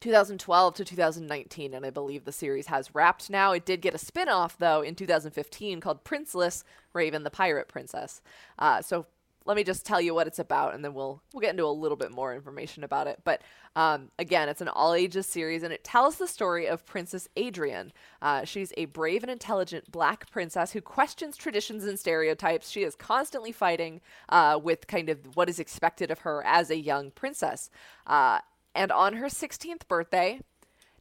[0.00, 3.52] 2012 to 2019, and I believe the series has wrapped now.
[3.52, 8.20] It did get a spin off, though, in 2015 called Princeless Raven the Pirate Princess.
[8.58, 9.06] Uh, so,
[9.46, 11.68] let me just tell you what it's about, and then we'll we'll get into a
[11.68, 13.20] little bit more information about it.
[13.24, 13.42] But
[13.76, 17.92] um, again, it's an all ages series, and it tells the story of Princess Adrienne.
[18.22, 22.70] Uh, she's a brave and intelligent black princess who questions traditions and stereotypes.
[22.70, 26.76] She is constantly fighting uh, with kind of what is expected of her as a
[26.76, 27.70] young princess.
[28.06, 28.38] Uh,
[28.74, 30.40] and on her 16th birthday,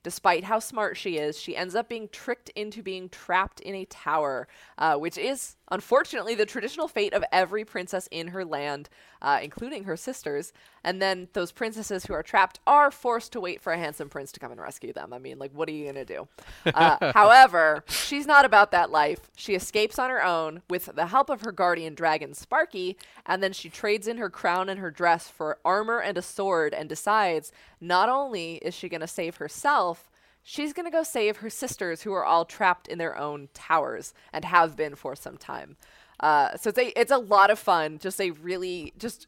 [0.04, 3.86] Despite how smart she is, she ends up being tricked into being trapped in a
[3.86, 8.90] tower, uh, which is unfortunately the traditional fate of every princess in her land,
[9.22, 10.52] uh, including her sisters.
[10.84, 14.32] And then those princesses who are trapped are forced to wait for a handsome prince
[14.34, 15.14] to come and rescue them.
[15.14, 16.28] I mean, like, what are you going to do?
[16.66, 19.32] Uh, however, she's not about that life.
[19.36, 23.54] She escapes on her own with the help of her guardian dragon, Sparky, and then
[23.54, 27.52] she trades in her crown and her dress for armor and a sword and decides
[27.84, 30.10] not only is she going to save herself,
[30.42, 34.14] she's going to go save her sisters who are all trapped in their own towers
[34.32, 35.78] and have been for some time.
[36.20, 38.00] Uh, so it's a, it's a lot of fun.
[38.00, 39.28] Just a really, just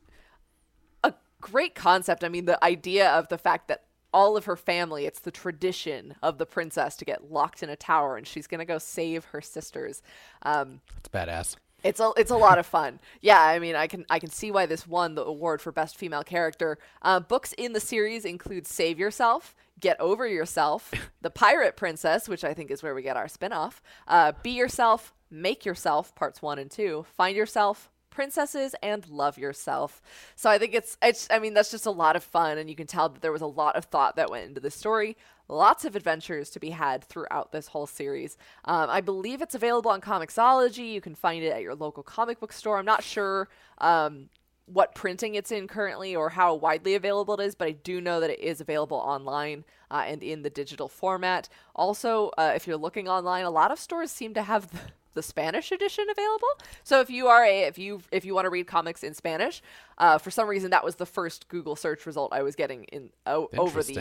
[1.03, 2.23] a great concept.
[2.23, 3.83] I mean, the idea of the fact that
[4.13, 7.75] all of her family, it's the tradition of the princess to get locked in a
[7.75, 10.01] tower and she's going to go save her sisters.
[10.43, 11.55] Um, That's badass.
[11.85, 12.99] It's a it's a lot of fun.
[13.21, 15.97] Yeah, I mean, I can I can see why this won the award for best
[15.97, 16.77] female character.
[17.01, 22.43] Uh, books in the series include Save Yourself, Get Over Yourself, The Pirate Princess, which
[22.43, 26.57] I think is where we get our spinoff, uh, Be Yourself, Make Yourself, parts one
[26.57, 30.01] and two, Find Yourself, Princesses, and Love Yourself.
[30.35, 32.75] So I think it's it's I mean that's just a lot of fun, and you
[32.75, 35.17] can tell that there was a lot of thought that went into the story.
[35.47, 38.37] Lots of adventures to be had throughout this whole series.
[38.65, 40.91] Um, I believe it's available on Comixology.
[40.91, 42.79] You can find it at your local comic book store.
[42.79, 44.29] I'm not sure um,
[44.65, 48.19] what printing it's in currently or how widely available it is, but I do know
[48.19, 51.47] that it is available online uh, and in the digital format.
[51.75, 54.79] Also, uh, if you're looking online, a lot of stores seem to have the,
[55.13, 56.47] the Spanish edition available.
[56.83, 59.61] So if you are a if you if you want to read comics in Spanish,
[59.99, 63.11] uh, for some reason that was the first Google search result I was getting in
[63.27, 63.93] o- over the.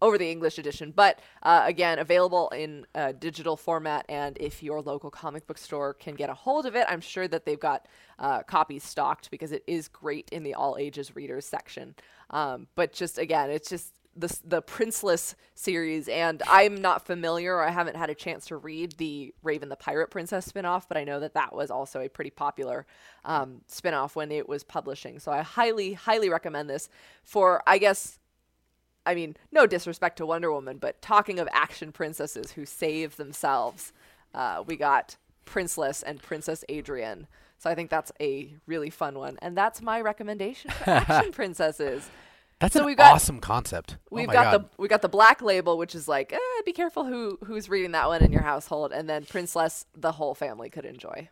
[0.00, 0.92] Over the English edition.
[0.94, 4.06] But uh, again, available in uh, digital format.
[4.08, 7.28] And if your local comic book store can get a hold of it, I'm sure
[7.28, 7.86] that they've got
[8.18, 11.94] uh, copies stocked because it is great in the all ages readers section.
[12.30, 17.54] Um, but just again, it's just the the Princeless series, and I'm not familiar.
[17.54, 20.96] Or I haven't had a chance to read the Raven the Pirate Princess spinoff, but
[20.96, 22.86] I know that that was also a pretty popular
[23.24, 25.18] um, spinoff when it was publishing.
[25.20, 26.88] So I highly, highly recommend this
[27.22, 28.18] for, I guess,
[29.08, 33.92] I mean, no disrespect to Wonder Woman, but talking of action princesses who save themselves,
[34.34, 37.26] uh, we got Princeless and Princess Adrienne.
[37.58, 42.08] So I think that's a really fun one, and that's my recommendation for action princesses.
[42.60, 43.96] That's So an we've got- awesome concept.
[44.10, 44.62] We've oh got God.
[44.62, 47.92] the we got the black label, which is like, eh, be careful who who's reading
[47.92, 51.28] that one in your household, and then Princeless, the whole family could enjoy.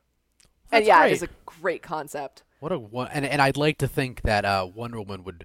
[0.73, 1.61] and That's yeah, it is a great.
[1.63, 2.43] great concept.
[2.61, 2.77] What a
[3.13, 5.45] and and I'd like to think that uh, Wonder Woman would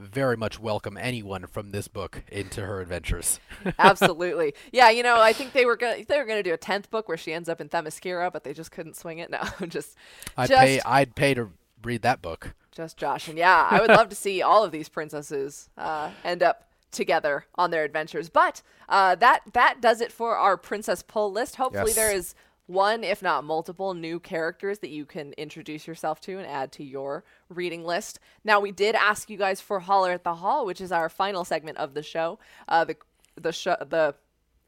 [0.00, 3.38] very much welcome anyone from this book into her adventures.
[3.78, 4.54] Absolutely.
[4.72, 7.08] Yeah, you know, I think they were gonna they were gonna do a tenth book
[7.08, 9.30] where she ends up in Themyscira, but they just couldn't swing it.
[9.30, 9.96] No, just
[10.36, 11.50] I'd just pay I'd pay to
[11.82, 12.54] read that book.
[12.72, 13.28] just Josh.
[13.28, 17.46] And yeah, I would love to see all of these princesses uh, end up together
[17.54, 18.28] on their adventures.
[18.28, 21.56] But uh, that that does it for our princess pull list.
[21.56, 21.96] Hopefully, Yes.
[21.96, 22.34] there is
[22.70, 26.84] one, if not multiple, new characters that you can introduce yourself to and add to
[26.84, 28.18] your reading list.
[28.44, 31.44] Now, we did ask you guys for Holler at the Haul, which is our final
[31.44, 32.38] segment of the show.
[32.68, 32.96] Uh, the
[33.36, 34.14] the show the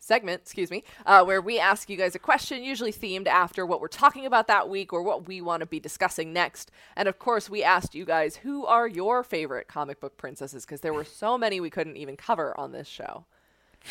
[0.03, 3.81] segment, excuse me, uh, where we ask you guys a question, usually themed after what
[3.81, 6.73] we're talking about that week or what we want to be discussing next.
[6.97, 10.81] And of course, we asked you guys who are your favorite comic book princesses because
[10.81, 13.27] there were so many we couldn't even cover on this show.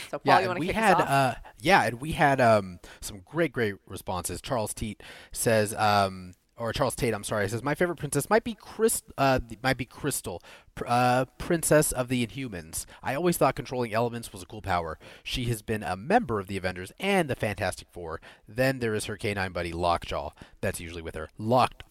[0.10, 1.10] So, Paul, yeah, you want to we kick had us off?
[1.10, 4.42] uh yeah, and we had um some great great responses.
[4.42, 8.54] Charles Teat says um or Charles Tate, I'm sorry, says my favorite princess might be
[8.54, 10.44] Chris, uh, might be Crystal,
[10.86, 12.86] uh, princess of the Inhumans.
[13.02, 15.00] I always thought controlling elements was a cool power.
[15.24, 18.22] She has been a member of the Avengers and the Fantastic Four.
[18.48, 20.32] Then there is her canine buddy Lockjaw.
[20.62, 21.30] That's usually with her.
[21.40, 21.84] Locked,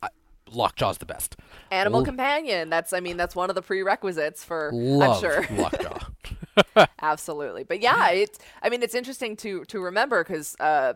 [0.53, 1.37] Lockjaw's the best.
[1.71, 2.71] Animal L- companion.
[2.71, 5.47] That's, I mean, that's one of the prerequisites for, Love I'm sure.
[5.57, 5.99] Lockjaw.
[7.03, 7.65] Absolutely.
[7.65, 10.95] But yeah, it's I mean it's interesting to to remember cuz uh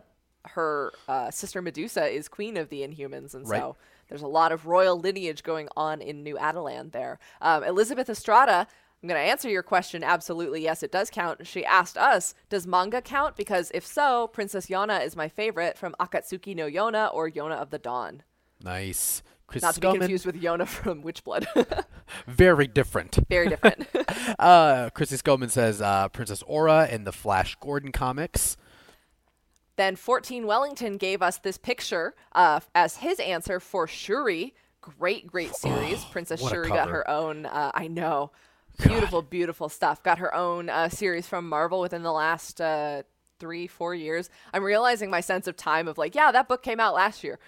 [0.48, 3.60] her uh, sister Medusa is queen of the Inhumans and Right.
[3.60, 3.76] so
[4.08, 7.18] there's a lot of royal lineage going on in New Attilan there.
[7.40, 8.66] Um, Elizabeth Estrada
[9.02, 10.02] I'm going to answer your question.
[10.02, 11.46] Absolutely, yes, it does count.
[11.46, 13.36] She asked us, does manga count?
[13.36, 17.68] Because if so, Princess Yona is my favorite from Akatsuki no Yona or Yona of
[17.68, 18.22] the Dawn.
[18.62, 19.22] nice.
[19.54, 21.84] Chris Not to be confused with Yona from Witchblood.
[22.26, 23.20] very different.
[23.28, 23.86] Very different.
[24.36, 28.56] Uh, Chrissy says uh, Princess Aura in the Flash Gordon comics.
[29.76, 35.54] Then 14 Wellington gave us this picture uh, as his answer for Shuri, great, great
[35.54, 36.04] series.
[36.06, 37.46] Princess Shuri got her own.
[37.46, 38.32] Uh, I know,
[38.82, 40.02] beautiful, beautiful stuff.
[40.02, 43.04] Got her own uh, series from Marvel within the last uh,
[43.38, 44.30] three, four years.
[44.52, 47.38] I'm realizing my sense of time of like, yeah, that book came out last year.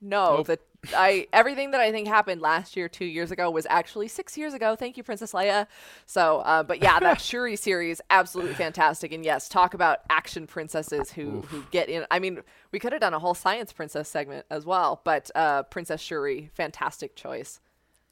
[0.00, 0.46] No, Nope.
[0.48, 0.58] the
[0.96, 4.52] I everything that I think happened last year, two years ago, was actually six years
[4.52, 4.74] ago.
[4.74, 5.66] Thank you, Princess Leia.
[6.06, 9.12] So, uh, but yeah, that Shuri series absolutely fantastic.
[9.12, 12.04] And yes, talk about action princesses who who get in.
[12.10, 12.40] I mean,
[12.72, 16.50] we could have done a whole science princess segment as well, but uh, Princess Shuri,
[16.54, 17.60] fantastic choice.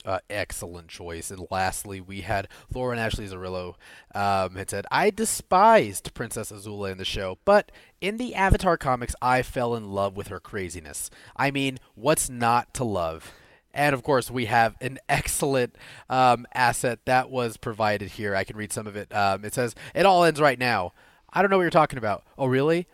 [0.05, 1.31] Uh, excellent choice.
[1.31, 3.75] And lastly, we had Lauren Ashley Zarillo
[4.15, 7.71] um, had said, I despised Princess Azula in the show, but
[8.01, 11.11] in the Avatar comics, I fell in love with her craziness.
[11.37, 13.33] I mean, what's not to love?
[13.73, 15.77] And of course, we have an excellent
[16.09, 18.35] um, asset that was provided here.
[18.35, 19.15] I can read some of it.
[19.15, 20.93] Um, it says, It all ends right now.
[21.33, 22.25] I don't know what you're talking about.
[22.37, 22.87] Oh, really?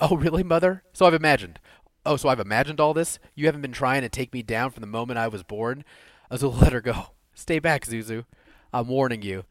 [0.00, 0.82] Oh, really, Mother?
[0.92, 1.60] So I've imagined.
[2.04, 3.18] Oh, so I've imagined all this?
[3.34, 5.84] You haven't been trying to take me down from the moment I was born?
[6.30, 7.06] Azula let her go.
[7.34, 8.24] Stay back, Zuzu.
[8.72, 9.44] I'm warning you.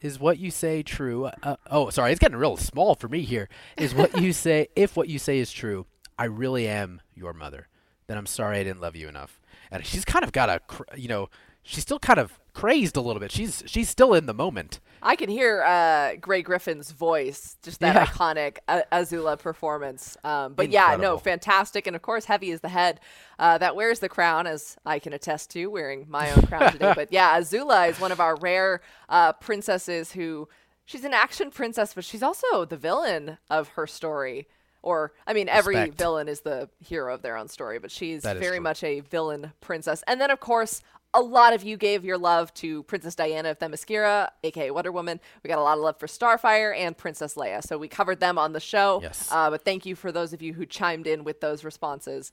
[0.00, 1.26] Is what you say true?
[1.42, 3.48] Uh, oh, sorry, it's getting real small for me here.
[3.76, 5.86] Is what you say, if what you say is true,
[6.18, 7.68] I really am your mother,
[8.06, 9.40] then I'm sorry I didn't love you enough.
[9.70, 10.60] And she's kind of got a,
[10.96, 11.28] you know,
[11.62, 13.30] she's still kind of crazed a little bit.
[13.30, 14.80] She's she's still in the moment.
[15.00, 18.06] I can hear uh, Grey Griffin's voice, just that Yeah.
[18.06, 20.16] iconic uh, Azula performance.
[20.24, 21.86] Um, but yeah, no, fantastic.
[21.86, 22.98] And of course, Heavy is the head
[23.38, 26.92] uh, that wears the crown, as I can attest to, wearing my own crown today.
[26.96, 30.48] But yeah, Azula is one of our rare uh, princesses who
[30.84, 34.48] she's an action princess, but she's also the villain of her story.
[34.82, 35.98] Or, I mean, every Respect.
[35.98, 38.60] villain is the hero of their own story, but she's very true.
[38.60, 40.02] much a villain princess.
[40.06, 40.80] And then, of course,
[41.14, 45.20] a lot of you gave your love to Princess Diana of Themyscira, aka Wonder Woman.
[45.42, 47.62] We got a lot of love for Starfire and Princess Leia.
[47.62, 49.00] So we covered them on the show.
[49.02, 49.28] Yes.
[49.30, 52.32] Uh, but thank you for those of you who chimed in with those responses.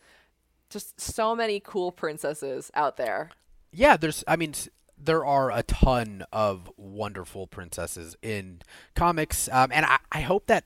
[0.69, 3.30] Just so many cool princesses out there.
[3.71, 4.23] Yeah, there's.
[4.28, 4.53] I mean,
[4.97, 8.61] there are a ton of wonderful princesses in
[8.95, 10.65] comics, um, and I, I hope that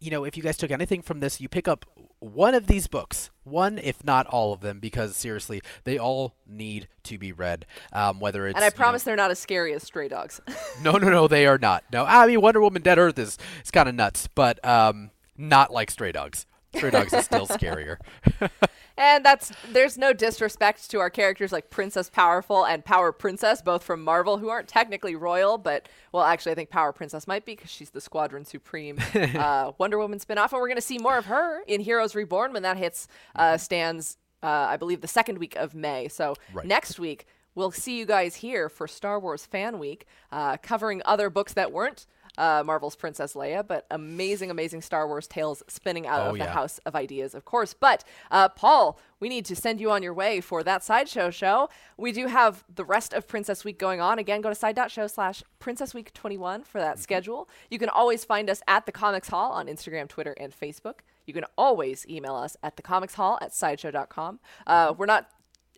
[0.00, 1.86] you know if you guys took anything from this, you pick up
[2.22, 6.86] one of these books, one if not all of them, because seriously, they all need
[7.02, 7.66] to be read.
[7.92, 10.40] Um, whether it's And I you know- promise they're not as scary as Stray Dogs.
[10.82, 11.82] no, no, no, they are not.
[11.92, 15.72] No, I mean Wonder Woman Dead Earth is is kind of nuts, but um, not
[15.72, 16.46] like Stray Dogs.
[16.74, 17.96] Stray Dogs is still scarier.
[18.98, 23.82] And that's there's no disrespect to our characters like Princess Powerful and Power Princess, both
[23.82, 27.54] from Marvel, who aren't technically royal, but well, actually, I think Power Princess might be
[27.56, 31.24] because she's the Squadron Supreme uh, Wonder Woman spinoff, and we're gonna see more of
[31.24, 35.56] her in Heroes Reborn when that hits uh, stands, uh, I believe, the second week
[35.56, 36.08] of May.
[36.08, 36.66] So Right.
[36.66, 41.30] next week we'll see you guys here for Star Wars Fan Week, uh, covering other
[41.30, 42.06] books that weren't.
[42.38, 46.46] Uh, Marvel's Princess Leia, but amazing, amazing Star Wars tales spinning out Oh, of the
[46.46, 47.74] house of ideas, of course.
[47.74, 51.68] But uh, Paul, we need to send you on your way for that sideshow show.
[51.98, 54.18] We do have the rest of Princess Week going on.
[54.18, 57.50] Again, go to side.show slash Princess Week 21 for that schedule.
[57.70, 61.00] You can always find us at the Comics Haul on Instagram, Twitter, and Facebook.
[61.26, 64.40] You can always email us at the Comics Haul at sideshow.com.
[64.66, 65.28] Uh, we're not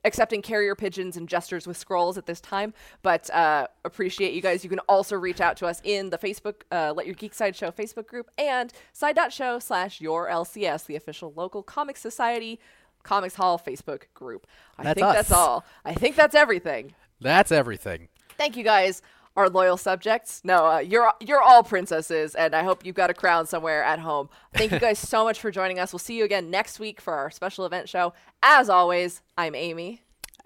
[0.04, 4.62] accepting carrier pigeons and gestures with scrolls at this time, but uh, appreciate you guys.
[4.64, 7.56] You can also reach out to us in the Facebook uh, Let Your Geek Side
[7.56, 12.60] Show Facebook group and side.show slash your LCS, the official local comic society
[13.02, 14.46] comics haul Facebook group.
[14.78, 15.64] I That's think that's all.
[15.84, 16.94] I think that's everything.
[17.20, 18.08] That's everything.
[18.36, 19.02] Thank you guys.
[19.36, 20.40] Our loyal subjects.
[20.44, 23.98] No, uh, you're you're all princesses, and I hope you've got a crown somewhere at
[23.98, 24.28] home.
[24.52, 25.92] Thank you guys so much for joining us.
[25.92, 28.14] We'll see you again next week for our special event show.
[28.44, 30.02] As always, I'm Amy.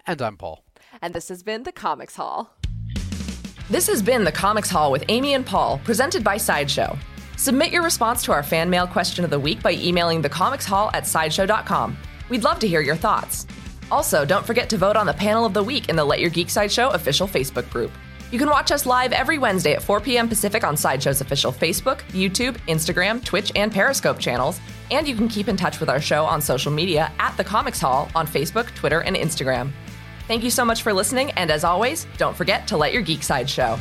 [0.07, 0.63] And I'm Paul.
[1.03, 2.51] And this has been the Comics Haul.
[3.69, 6.97] This has been the Comics Haul with Amy and Paul, presented by Sideshow.
[7.37, 11.05] Submit your response to our fan mail question of the week by emailing thecomicshaul at
[11.05, 11.95] sideshow.com.
[12.29, 13.45] We'd love to hear your thoughts.
[13.91, 16.31] Also, don't forget to vote on the panel of the week in the Let Your
[16.31, 17.91] Geek Sideshow official Facebook group.
[18.31, 20.29] You can watch us live every Wednesday at 4 p.m.
[20.29, 24.59] Pacific on Sideshow's official Facebook, YouTube, Instagram, Twitch, and Periscope channels.
[24.91, 27.81] And you can keep in touch with our show on social media at The Comics
[27.81, 29.71] Haul on Facebook, Twitter, and Instagram.
[30.27, 33.23] Thank you so much for listening, and as always, don't forget to let your geek
[33.23, 33.79] side show.